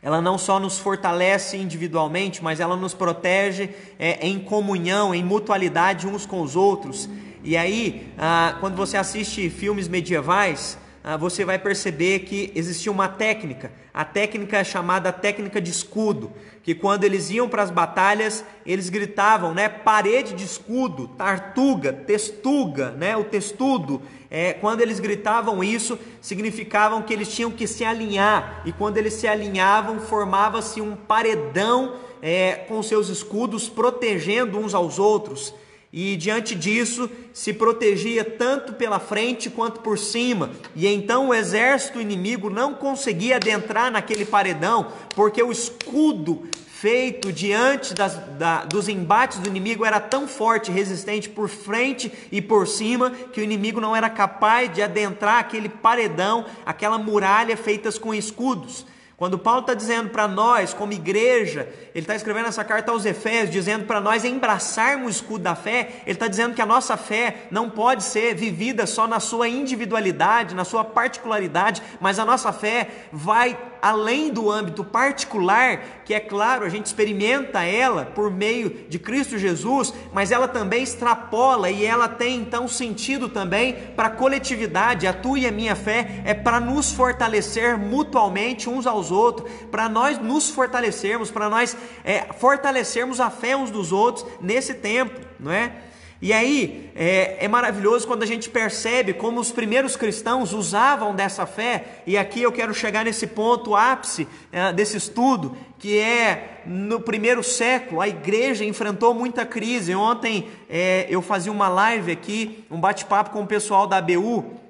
[0.03, 6.07] Ela não só nos fortalece individualmente, mas ela nos protege é, em comunhão, em mutualidade
[6.07, 7.09] uns com os outros.
[7.43, 13.09] E aí, ah, quando você assiste filmes medievais, ah, você vai perceber que existia uma
[13.09, 13.72] técnica.
[13.95, 16.32] A técnica chamada técnica de escudo,
[16.62, 22.91] que quando eles iam para as batalhas, eles gritavam, né, parede de escudo, tartuga, testuga,
[22.91, 24.03] né, o testudo.
[24.30, 28.62] É, quando eles gritavam isso, significavam que eles tinham que se alinhar.
[28.66, 34.99] E quando eles se alinhavam, formava-se um paredão é, com seus escudos, protegendo uns aos
[34.99, 35.55] outros.
[35.93, 40.51] E diante disso se protegia tanto pela frente quanto por cima.
[40.76, 46.47] E então o exército inimigo não conseguia adentrar naquele paredão, porque o escudo
[46.78, 52.12] feito diante das, da, dos embates do inimigo era tão forte e resistente por frente
[52.30, 57.57] e por cima que o inimigo não era capaz de adentrar aquele paredão, aquela muralha
[57.57, 58.86] feitas com escudos.
[59.18, 63.50] Quando Paulo está dizendo para nós, como igreja, ele está escrevendo essa carta aos Efésios,
[63.50, 67.48] dizendo para nós embraçarmos o escudo da fé, ele está dizendo que a nossa fé
[67.50, 73.08] não pode ser vivida só na sua individualidade, na sua particularidade, mas a nossa fé
[73.12, 78.98] vai além do âmbito particular, que é claro, a gente experimenta ela por meio de
[78.98, 85.06] Cristo Jesus, mas ela também extrapola e ela tem então sentido também para a coletividade.
[85.06, 89.88] A tua e a minha fé é para nos fortalecer mutualmente uns aos outros, para
[89.88, 95.52] nós nos fortalecermos, para nós é, fortalecermos a fé uns dos outros nesse tempo, não
[95.52, 95.72] é?
[96.20, 101.46] E aí é, é, maravilhoso quando a gente percebe como os primeiros cristãos usavam dessa
[101.46, 106.98] fé, e aqui eu quero chegar nesse ponto ápice é, desse estudo, que é no
[106.98, 109.94] primeiro século a igreja enfrentou muita crise.
[109.94, 114.67] Ontem é, eu fazia uma live aqui, um bate-papo com o pessoal da ABU,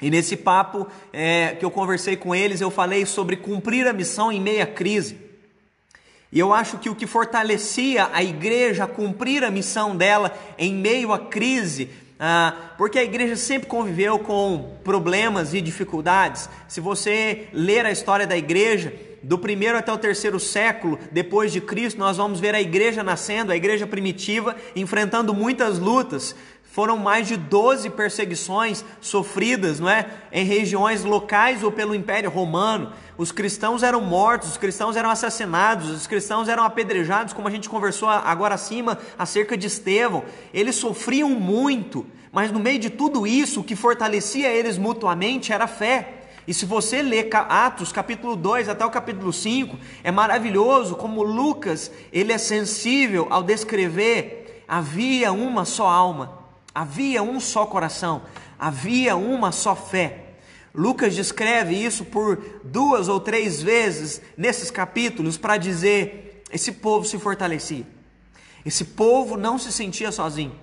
[0.00, 4.30] e nesse papo é, que eu conversei com eles, eu falei sobre cumprir a missão
[4.30, 5.16] em meia crise.
[6.30, 10.74] E eu acho que o que fortalecia a igreja a cumprir a missão dela em
[10.74, 11.90] meio à crise,
[12.20, 16.48] ah, porque a igreja sempre conviveu com problemas e dificuldades.
[16.68, 18.92] Se você ler a história da igreja,
[19.22, 23.50] do primeiro até o terceiro século depois de Cristo, nós vamos ver a igreja nascendo,
[23.50, 26.36] a igreja primitiva, enfrentando muitas lutas.
[26.70, 30.06] Foram mais de 12 perseguições sofridas, não é?
[30.30, 32.92] Em regiões locais ou pelo Império Romano.
[33.16, 37.68] Os cristãos eram mortos, os cristãos eram assassinados, os cristãos eram apedrejados, como a gente
[37.68, 40.24] conversou agora acima acerca de Estevão.
[40.52, 45.64] Eles sofriam muito, mas no meio de tudo isso, o que fortalecia eles mutuamente era
[45.64, 46.14] a fé.
[46.46, 51.90] E se você ler Atos capítulo 2 até o capítulo 5, é maravilhoso como Lucas,
[52.12, 54.38] ele é sensível ao descrever
[54.68, 56.37] havia uma só alma,
[56.78, 58.22] havia um só coração,
[58.56, 60.26] havia uma só fé.
[60.72, 67.18] Lucas descreve isso por duas ou três vezes nesses capítulos para dizer: esse povo se
[67.18, 67.84] fortalecia,
[68.64, 70.54] esse povo não se sentia sozinho.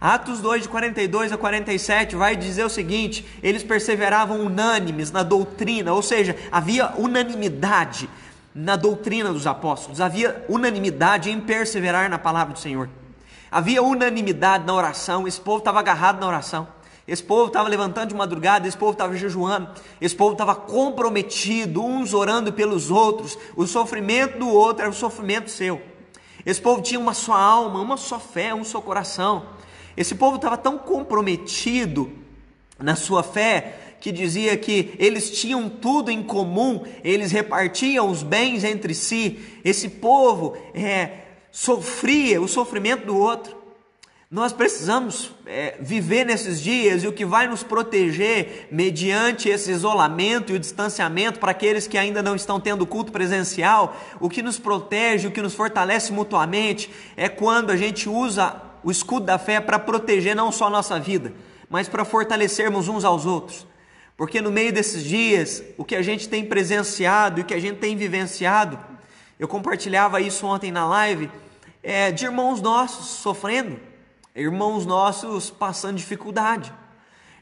[0.00, 5.92] Atos 2, de 42 a 47, vai dizer o seguinte: eles perseveravam unânimes na doutrina,
[5.92, 8.08] ou seja, havia unanimidade
[8.54, 12.88] na doutrina dos apóstolos, havia unanimidade em perseverar na palavra do Senhor,
[13.50, 16.68] havia unanimidade na oração, esse povo estava agarrado na oração.
[17.06, 19.70] Esse povo estava levantando de madrugada, esse povo estava jejuando,
[20.00, 23.38] esse povo estava comprometido, uns orando pelos outros.
[23.54, 25.80] O sofrimento do outro era o sofrimento seu.
[26.44, 29.46] Esse povo tinha uma só alma, uma só fé, um só coração.
[29.96, 32.10] Esse povo estava tão comprometido
[32.78, 38.62] na sua fé que dizia que eles tinham tudo em comum, eles repartiam os bens
[38.62, 39.38] entre si.
[39.64, 41.25] Esse povo é,
[41.56, 43.56] sofria o sofrimento do outro.
[44.30, 50.52] Nós precisamos é, viver nesses dias e o que vai nos proteger mediante esse isolamento
[50.52, 54.58] e o distanciamento para aqueles que ainda não estão tendo culto presencial, o que nos
[54.58, 59.58] protege, o que nos fortalece mutuamente é quando a gente usa o escudo da fé
[59.58, 61.32] para proteger não só a nossa vida,
[61.70, 63.66] mas para fortalecermos uns aos outros.
[64.14, 67.60] Porque no meio desses dias, o que a gente tem presenciado e o que a
[67.60, 68.78] gente tem vivenciado,
[69.38, 71.30] eu compartilhava isso ontem na live,
[71.82, 73.78] é, de irmãos nossos sofrendo
[74.36, 76.70] irmãos nossos passando dificuldade,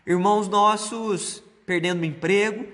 [0.06, 2.66] irmãos nossos perdendo emprego,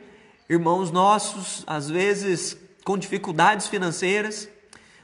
[0.49, 4.49] irmãos nossos, às vezes, com dificuldades financeiras.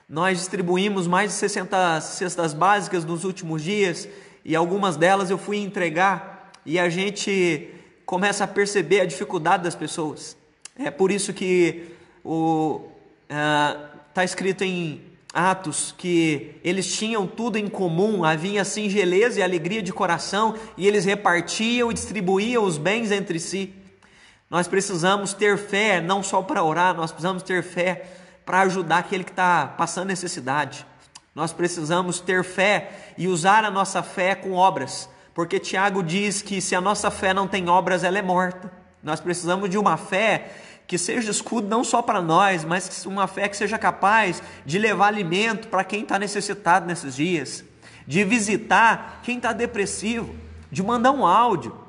[0.09, 4.07] Nós distribuímos mais de 60 cestas básicas nos últimos dias
[4.45, 7.71] e algumas delas eu fui entregar e a gente
[8.05, 10.37] começa a perceber a dificuldade das pessoas.
[10.79, 11.91] É por isso que
[14.17, 15.03] está escrito em
[15.35, 21.05] Atos que eles tinham tudo em comum, havia singeleza e alegria de coração e eles
[21.05, 23.75] repartiam e distribuíam os bens entre si.
[24.49, 28.07] Nós precisamos ter fé não só para orar, nós precisamos ter fé
[28.47, 30.87] para ajudar aquele que está passando necessidade.
[31.35, 36.62] Nós precisamos ter fé e usar a nossa fé com obras, porque Tiago diz que
[36.62, 38.73] se a nossa fé não tem obras, ela é morta.
[39.03, 40.51] Nós precisamos de uma fé
[40.87, 45.09] que seja escudo não só para nós, mas uma fé que seja capaz de levar
[45.09, 47.64] alimento para quem está necessitado nesses dias,
[48.07, 50.34] de visitar quem está depressivo,
[50.70, 51.86] de mandar um áudio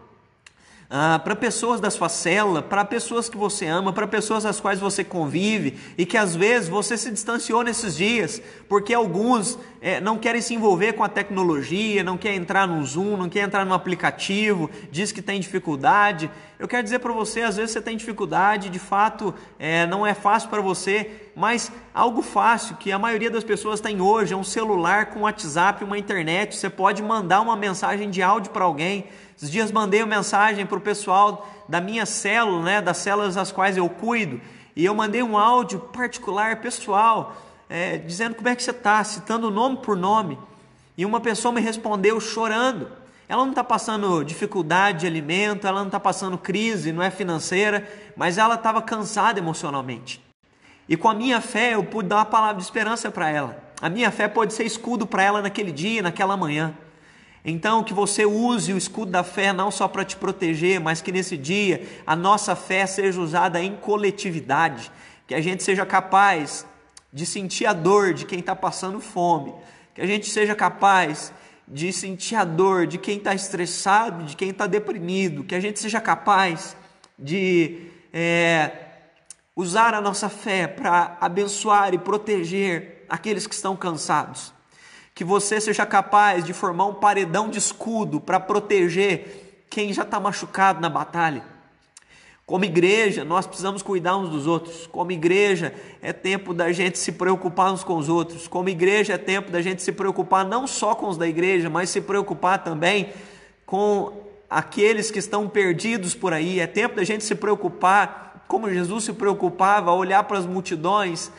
[0.90, 4.80] ah, para pessoas da sua célula, para pessoas que você ama, para pessoas às quais
[4.80, 10.18] você convive e que às vezes você se distanciou nesses dias, porque alguns é, não
[10.18, 13.74] querem se envolver com a tecnologia, não quer entrar no Zoom, não quer entrar no
[13.74, 16.32] aplicativo, diz que tem dificuldade.
[16.58, 20.14] Eu quero dizer para você, às vezes você tem dificuldade, de fato é, não é
[20.14, 24.44] fácil para você, mas algo fácil que a maioria das pessoas tem hoje é um
[24.44, 26.56] celular com WhatsApp, uma internet.
[26.56, 29.06] Você pode mandar uma mensagem de áudio para alguém.
[29.38, 33.52] Esses dias mandei uma mensagem para o pessoal da minha célula, né, das células às
[33.52, 34.42] quais eu cuido,
[34.76, 37.38] e eu mandei um áudio particular, pessoal
[37.70, 40.38] é, dizendo como é que você está, citando nome por nome.
[40.98, 42.90] E uma pessoa me respondeu chorando.
[43.30, 47.88] Ela não está passando dificuldade de alimento, ela não está passando crise, não é financeira,
[48.16, 50.24] mas ela estava cansada emocionalmente.
[50.88, 53.62] E com a minha fé eu pude dar uma palavra de esperança para ela.
[53.82, 56.74] A minha fé pode ser escudo para ela naquele dia, naquela manhã.
[57.50, 61.14] Então, que você use o escudo da fé não só para te proteger, mas que
[61.14, 64.92] nesse dia a nossa fé seja usada em coletividade,
[65.26, 66.68] que a gente seja capaz
[67.12, 69.54] de sentir a dor de quem está passando fome,
[69.96, 71.32] que a gente seja capaz
[71.66, 75.80] de sentir a dor de quem está estressado, de quem está deprimido, que a gente
[75.80, 76.76] seja capaz
[77.18, 78.72] de é,
[79.56, 84.57] usar a nossa fé para abençoar e proteger aqueles que estão cansados.
[85.18, 90.20] Que você seja capaz de formar um paredão de escudo para proteger quem já está
[90.20, 91.58] machucado na batalha
[92.48, 94.88] como igreja, nós precisamos cuidar uns dos outros.
[94.88, 98.48] Como igreja, é tempo da gente se preocupar uns com os outros.
[98.48, 101.90] Como igreja, é tempo da gente se preocupar não só com os da igreja, mas
[101.90, 103.10] se preocupar também
[103.66, 104.14] com
[104.50, 106.62] aqueles que estão perdidos por aí.
[106.62, 111.30] É tempo da gente se preocupar, como Jesus se preocupava, olhar para as multidões.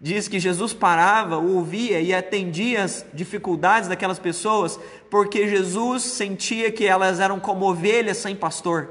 [0.00, 4.78] Diz que Jesus parava, ouvia e atendia as dificuldades daquelas pessoas,
[5.10, 8.88] porque Jesus sentia que elas eram como ovelhas sem pastor.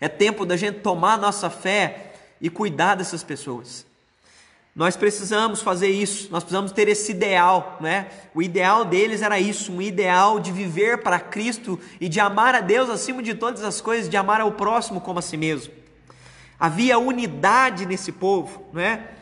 [0.00, 3.84] É tempo da gente tomar nossa fé e cuidar dessas pessoas.
[4.72, 8.06] Nós precisamos fazer isso, nós precisamos ter esse ideal, né?
[8.32, 12.60] O ideal deles era isso, um ideal de viver para Cristo e de amar a
[12.60, 15.72] Deus acima de todas as coisas, de amar ao próximo como a si mesmo.
[16.60, 19.17] Havia unidade nesse povo, não é?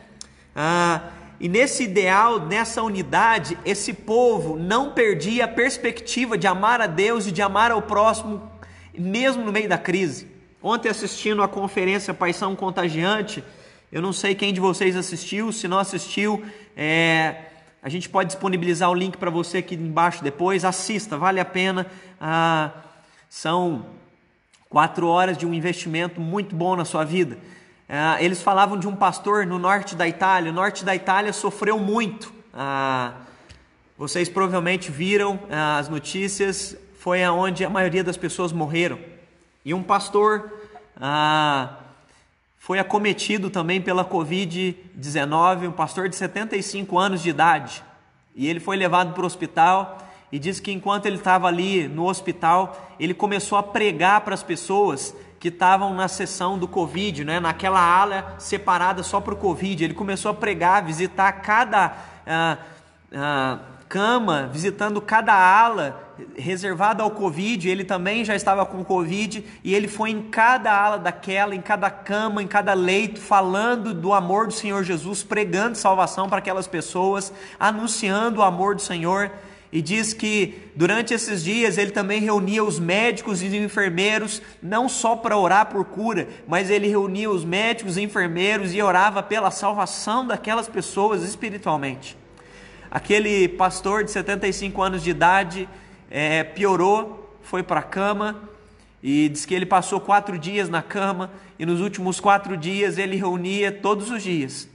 [0.59, 6.87] Ah, e nesse ideal, nessa unidade, esse povo não perdia a perspectiva de amar a
[6.87, 8.51] Deus e de amar ao próximo,
[8.97, 10.27] mesmo no meio da crise.
[10.63, 13.43] Ontem assistindo a conferência Paixão Contagiante,
[13.91, 16.43] eu não sei quem de vocês assistiu, se não assistiu,
[16.75, 17.35] é,
[17.83, 20.65] a gente pode disponibilizar o link para você aqui embaixo depois.
[20.65, 21.85] Assista, vale a pena.
[22.19, 22.71] Ah,
[23.29, 23.85] são
[24.67, 27.37] quatro horas de um investimento muito bom na sua vida.
[27.89, 30.51] Ah, eles falavam de um pastor no norte da Itália.
[30.51, 32.33] O norte da Itália sofreu muito.
[32.53, 33.13] Ah,
[33.97, 36.75] vocês provavelmente viram ah, as notícias.
[36.99, 38.99] Foi aonde a maioria das pessoas morreram.
[39.63, 40.51] E um pastor
[40.99, 41.77] ah,
[42.57, 47.81] foi acometido também pela Covid-19, um pastor de 75 anos de idade.
[48.35, 52.05] E ele foi levado para o hospital e diz que enquanto ele estava ali no
[52.05, 57.39] hospital, ele começou a pregar para as pessoas que estavam na sessão do Covid, né,
[57.39, 59.83] naquela ala separada só para o Covid.
[59.83, 61.93] Ele começou a pregar, visitar cada.
[62.25, 62.57] Ah,
[63.13, 66.03] ah, cama, visitando cada ala
[66.35, 70.97] reservada ao Covid, ele também já estava com Covid, e ele foi em cada ala
[70.97, 76.27] daquela, em cada cama, em cada leito, falando do amor do Senhor Jesus, pregando salvação
[76.27, 79.31] para aquelas pessoas, anunciando o amor do Senhor.
[79.77, 84.89] E diz que durante esses dias ele também reunia os médicos e os enfermeiros, não
[84.89, 89.51] só para orar por cura, mas ele reunia os médicos e enfermeiros e orava pela
[89.51, 92.17] salvação daquelas pessoas espiritualmente.
[92.89, 95.69] Aquele pastor de 75 anos de idade
[96.09, 98.49] é, piorou, foi para a cama
[99.03, 103.15] e diz que ele passou quatro dias na cama e nos últimos quatro dias ele
[103.15, 104.67] reunia todos os dias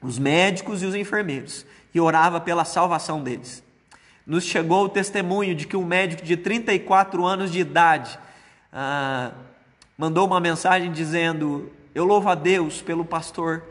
[0.00, 3.68] os médicos e os enfermeiros e orava pela salvação deles.
[4.30, 8.16] Nos chegou o testemunho de que um médico de 34 anos de idade
[8.72, 9.32] ah,
[9.98, 13.64] mandou uma mensagem dizendo: Eu louvo a Deus pelo pastor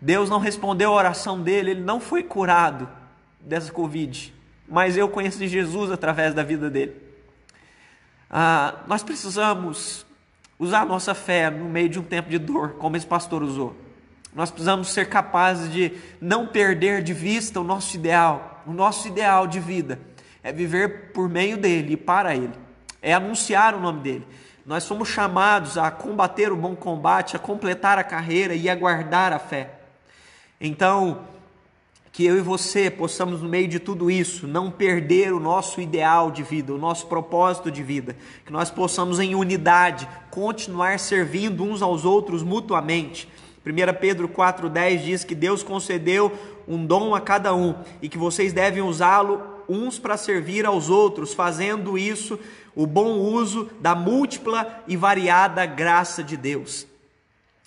[0.00, 2.88] Deus não respondeu a oração dele, ele não foi curado
[3.40, 4.34] dessa Covid,
[4.68, 6.94] mas eu conheci Jesus através da vida dele.
[8.30, 10.04] Ah, nós precisamos
[10.58, 13.74] usar nossa fé no meio de um tempo de dor, como esse pastor usou.
[14.36, 18.62] Nós precisamos ser capazes de não perder de vista o nosso ideal.
[18.66, 19.98] O nosso ideal de vida
[20.42, 22.52] é viver por meio dele e para ele,
[23.00, 24.26] é anunciar o nome dele.
[24.66, 29.32] Nós somos chamados a combater o bom combate, a completar a carreira e a guardar
[29.32, 29.70] a fé.
[30.60, 31.20] Então,
[32.12, 36.30] que eu e você possamos, no meio de tudo isso, não perder o nosso ideal
[36.30, 38.14] de vida, o nosso propósito de vida,
[38.44, 43.26] que nós possamos, em unidade, continuar servindo uns aos outros mutuamente.
[43.66, 46.32] 1 Pedro 4,10 diz que Deus concedeu
[46.68, 51.34] um dom a cada um e que vocês devem usá-lo uns para servir aos outros,
[51.34, 52.38] fazendo isso
[52.76, 56.86] o bom uso da múltipla e variada graça de Deus.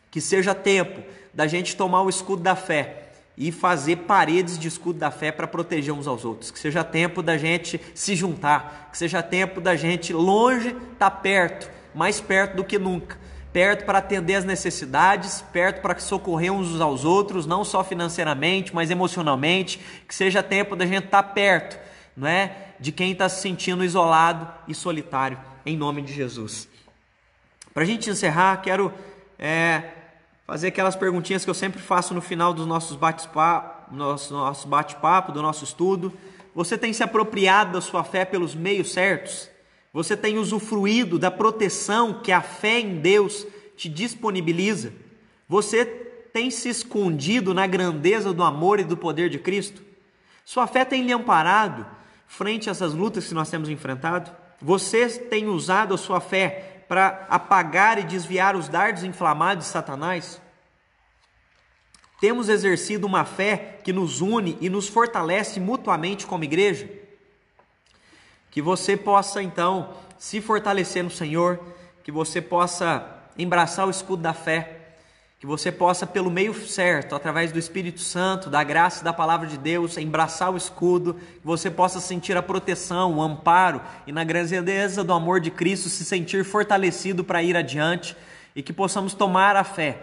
[0.09, 1.01] Que seja tempo
[1.33, 5.47] da gente tomar o escudo da fé e fazer paredes de escudo da fé para
[5.47, 6.49] proteger uns aos outros.
[6.49, 11.69] Que seja tempo da gente se juntar, que seja tempo da gente longe tá perto,
[11.93, 13.17] mais perto do que nunca.
[13.51, 18.91] Perto para atender as necessidades, perto para socorrer uns aos outros, não só financeiramente, mas
[18.91, 19.79] emocionalmente.
[20.07, 21.79] Que seja tempo da gente estar tá perto,
[22.15, 26.67] não é, de quem está se sentindo isolado e solitário, em nome de Jesus.
[27.73, 28.93] Para a gente encerrar, quero
[29.37, 29.83] é,
[30.45, 35.31] fazer aquelas perguntinhas que eu sempre faço no final dos nossos bate-papo, nosso, nosso bate-papo,
[35.31, 36.13] do nosso estudo.
[36.53, 39.49] Você tem se apropriado da sua fé pelos meios certos?
[39.91, 44.93] Você tem usufruído da proteção que a fé em Deus te disponibiliza?
[45.47, 49.81] Você tem se escondido na grandeza do amor e do poder de Cristo?
[50.45, 51.85] Sua fé tem lhe amparado
[52.27, 54.31] frente a essas lutas que nós temos enfrentado?
[54.61, 60.39] Você tem usado a sua fé para apagar e desviar os dardos inflamados de Satanás?
[62.21, 66.98] Temos exercido uma fé que nos une e nos fortalece mutuamente como igreja?
[68.59, 71.61] Que você possa então se fortalecer no Senhor,
[72.03, 73.07] que você possa
[73.37, 74.75] embraçar o escudo da fé
[75.39, 79.47] que você possa, pelo meio certo, através do Espírito Santo, da graça e da palavra
[79.47, 84.25] de Deus, embraçar o escudo, que você possa sentir a proteção, o amparo e, na
[84.25, 88.17] grandeza do amor de Cristo, se sentir fortalecido para ir adiante
[88.53, 89.99] e que possamos tomar a fé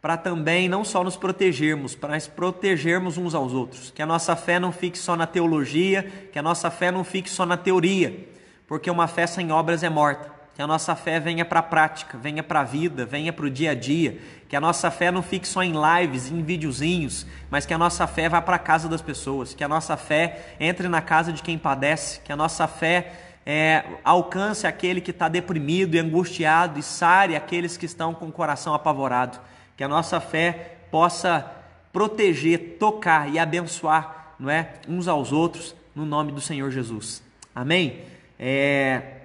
[0.00, 3.90] para também não só nos protegermos, mas protegermos uns aos outros.
[3.90, 7.28] Que a nossa fé não fique só na teologia, que a nossa fé não fique
[7.28, 8.28] só na teoria,
[8.66, 10.40] porque uma fé sem obras é morta.
[10.54, 13.50] Que a nossa fé venha para a prática, venha para a vida, venha para o
[13.50, 17.64] dia a dia, que a nossa fé não fique só em lives, em videozinhos, mas
[17.64, 20.88] que a nossa fé vá para a casa das pessoas, que a nossa fé entre
[20.88, 23.12] na casa de quem padece, que a nossa fé
[23.46, 28.32] é, alcance aquele que está deprimido e angustiado e sare aqueles que estão com o
[28.32, 29.40] coração apavorado,
[29.80, 31.50] que a nossa fé possa
[31.90, 37.22] proteger, tocar e abençoar, não é, uns aos outros, no nome do Senhor Jesus.
[37.54, 38.02] Amém?
[38.38, 39.22] É...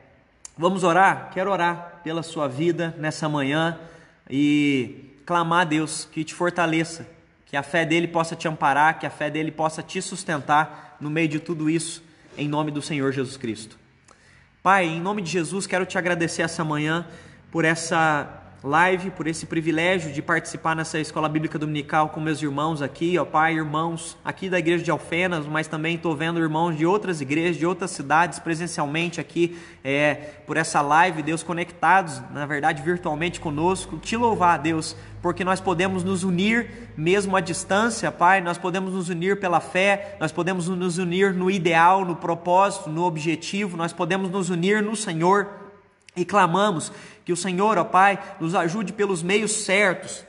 [0.58, 1.30] Vamos orar?
[1.34, 3.78] Quero orar pela sua vida nessa manhã
[4.30, 7.06] e clamar a Deus que te fortaleça,
[7.48, 11.10] que a fé dele possa te amparar, que a fé dele possa te sustentar no
[11.10, 12.02] meio de tudo isso,
[12.38, 13.78] em nome do Senhor Jesus Cristo.
[14.64, 17.06] Pai, em nome de Jesus, quero te agradecer essa manhã
[17.52, 22.82] por essa live, por esse privilégio de participar nessa escola bíblica dominical com meus irmãos
[22.82, 26.84] aqui, ó Pai, irmãos aqui da igreja de Alfenas, mas também estou vendo irmãos de
[26.84, 30.16] outras igrejas, de outras cidades presencialmente aqui é,
[30.48, 34.00] por essa live, Deus, conectados, na verdade, virtualmente conosco.
[34.00, 39.10] Te louvar, Deus, porque nós podemos nos unir mesmo à distância, Pai, nós podemos nos
[39.10, 44.32] unir pela fé, nós podemos nos unir no ideal, no propósito, no objetivo, nós podemos
[44.32, 45.66] nos unir no Senhor
[46.16, 46.92] e clamamos
[47.26, 50.24] que o Senhor, ó Pai, nos ajude pelos meios certos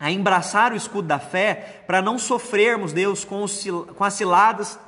[0.00, 3.64] a embraçar o escudo da fé para não sofrermos, Deus, com, os,
[3.96, 4.78] com as ciladas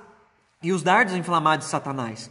[0.63, 2.31] e os dardos inflamados de Satanás.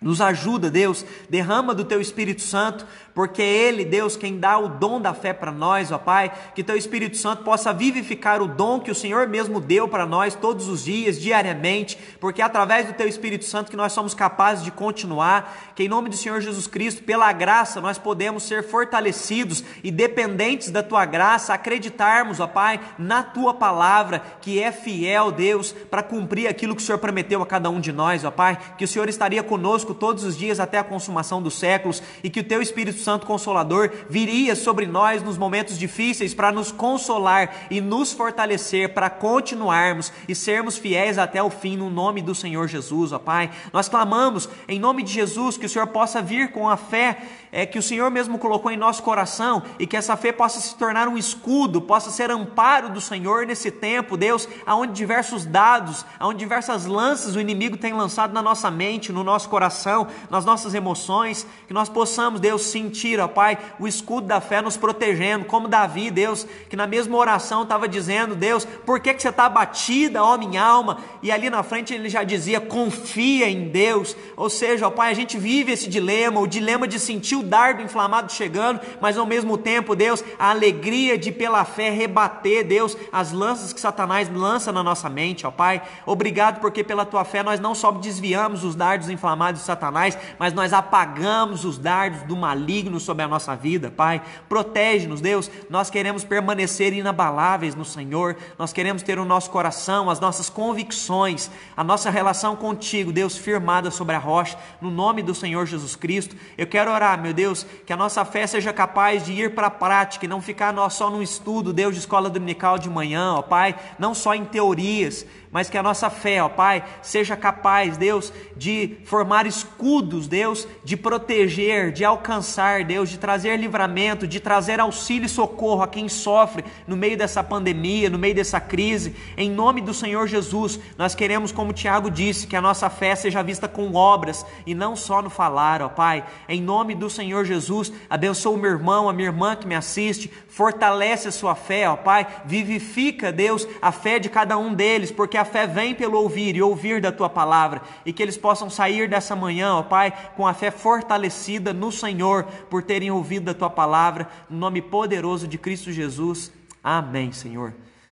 [0.00, 2.86] Nos ajuda, Deus, derrama do teu Espírito Santo,
[3.18, 6.62] porque é Ele, Deus, quem dá o dom da fé para nós, ó Pai, que
[6.62, 10.68] teu Espírito Santo possa vivificar o dom que o Senhor mesmo deu para nós todos
[10.68, 14.70] os dias, diariamente, porque é através do teu Espírito Santo que nós somos capazes de
[14.70, 19.90] continuar, que em nome do Senhor Jesus Cristo, pela graça, nós podemos ser fortalecidos e
[19.90, 26.04] dependentes da tua graça, acreditarmos, ó Pai, na tua palavra, que é fiel, Deus, para
[26.04, 28.88] cumprir aquilo que o Senhor prometeu a cada um de nós, ó Pai, que o
[28.88, 32.62] Senhor estaria conosco todos os dias até a consumação dos séculos e que o teu
[32.62, 38.92] Espírito Santo Consolador viria sobre nós nos momentos difíceis para nos consolar e nos fortalecer
[38.92, 43.50] para continuarmos e sermos fiéis até o fim no nome do Senhor Jesus, ó Pai.
[43.72, 47.18] Nós clamamos em nome de Jesus que o Senhor possa vir com a fé
[47.52, 50.74] é, que o Senhor mesmo colocou em nosso coração e que essa fé possa se
[50.76, 56.38] tornar um escudo, possa ser amparo do Senhor nesse tempo, Deus, aonde diversos dados, aonde
[56.38, 61.46] diversas lanças o inimigo tem lançado na nossa mente, no nosso coração, nas nossas emoções,
[61.66, 66.10] que nós possamos, Deus, sentir, ó Pai, o escudo da fé nos protegendo, como Davi,
[66.10, 70.36] Deus, que na mesma oração estava dizendo, Deus, por que, que você está abatida, ó
[70.36, 70.98] minha alma?
[71.22, 75.14] E ali na frente ele já dizia, confia em Deus, ou seja, ó Pai, a
[75.14, 79.56] gente vive esse dilema, o dilema de sentir o dardo inflamado chegando, mas ao mesmo
[79.58, 84.82] tempo, Deus, a alegria de pela fé rebater, Deus, as lanças que Satanás lança na
[84.82, 85.82] nossa mente, ó Pai.
[86.06, 90.52] Obrigado porque pela tua fé nós não só desviamos os dardos inflamados de Satanás, mas
[90.52, 94.22] nós apagamos os dardos do maligno sobre a nossa vida, Pai.
[94.48, 95.50] Protege-nos, Deus.
[95.68, 101.50] Nós queremos permanecer inabaláveis no Senhor, nós queremos ter o nosso coração, as nossas convicções,
[101.76, 106.36] a nossa relação contigo, Deus, firmada sobre a rocha, no nome do Senhor Jesus Cristo.
[106.56, 109.70] Eu quero orar, meu Deus, que a nossa fé seja capaz de ir para a
[109.70, 113.74] prática e não ficar só no estudo, Deus, de escola dominical de manhã, ó Pai,
[113.98, 118.98] não só em teorias, mas que a nossa fé, ó Pai, seja capaz, Deus, de
[119.04, 125.28] formar escudos, Deus, de proteger, de alcançar, Deus, de trazer livramento, de trazer auxílio e
[125.28, 129.14] socorro a quem sofre no meio dessa pandemia, no meio dessa crise.
[129.36, 133.42] Em nome do Senhor Jesus, nós queremos, como Tiago disse, que a nossa fé seja
[133.42, 136.24] vista com obras e não só no falar, ó Pai.
[136.48, 140.30] Em nome do Senhor Jesus, abençoa o meu irmão, a minha irmã que me assiste,
[140.48, 145.37] fortalece a sua fé, ó Pai, vivifica, Deus, a fé de cada um deles, porque
[145.38, 149.08] a fé vem pelo ouvir e ouvir da tua palavra, e que eles possam sair
[149.08, 153.70] dessa manhã, ó Pai, com a fé fortalecida no Senhor, por terem ouvido da tua
[153.70, 156.52] palavra, no nome poderoso de Cristo Jesus.
[156.84, 157.72] Amém, Senhor.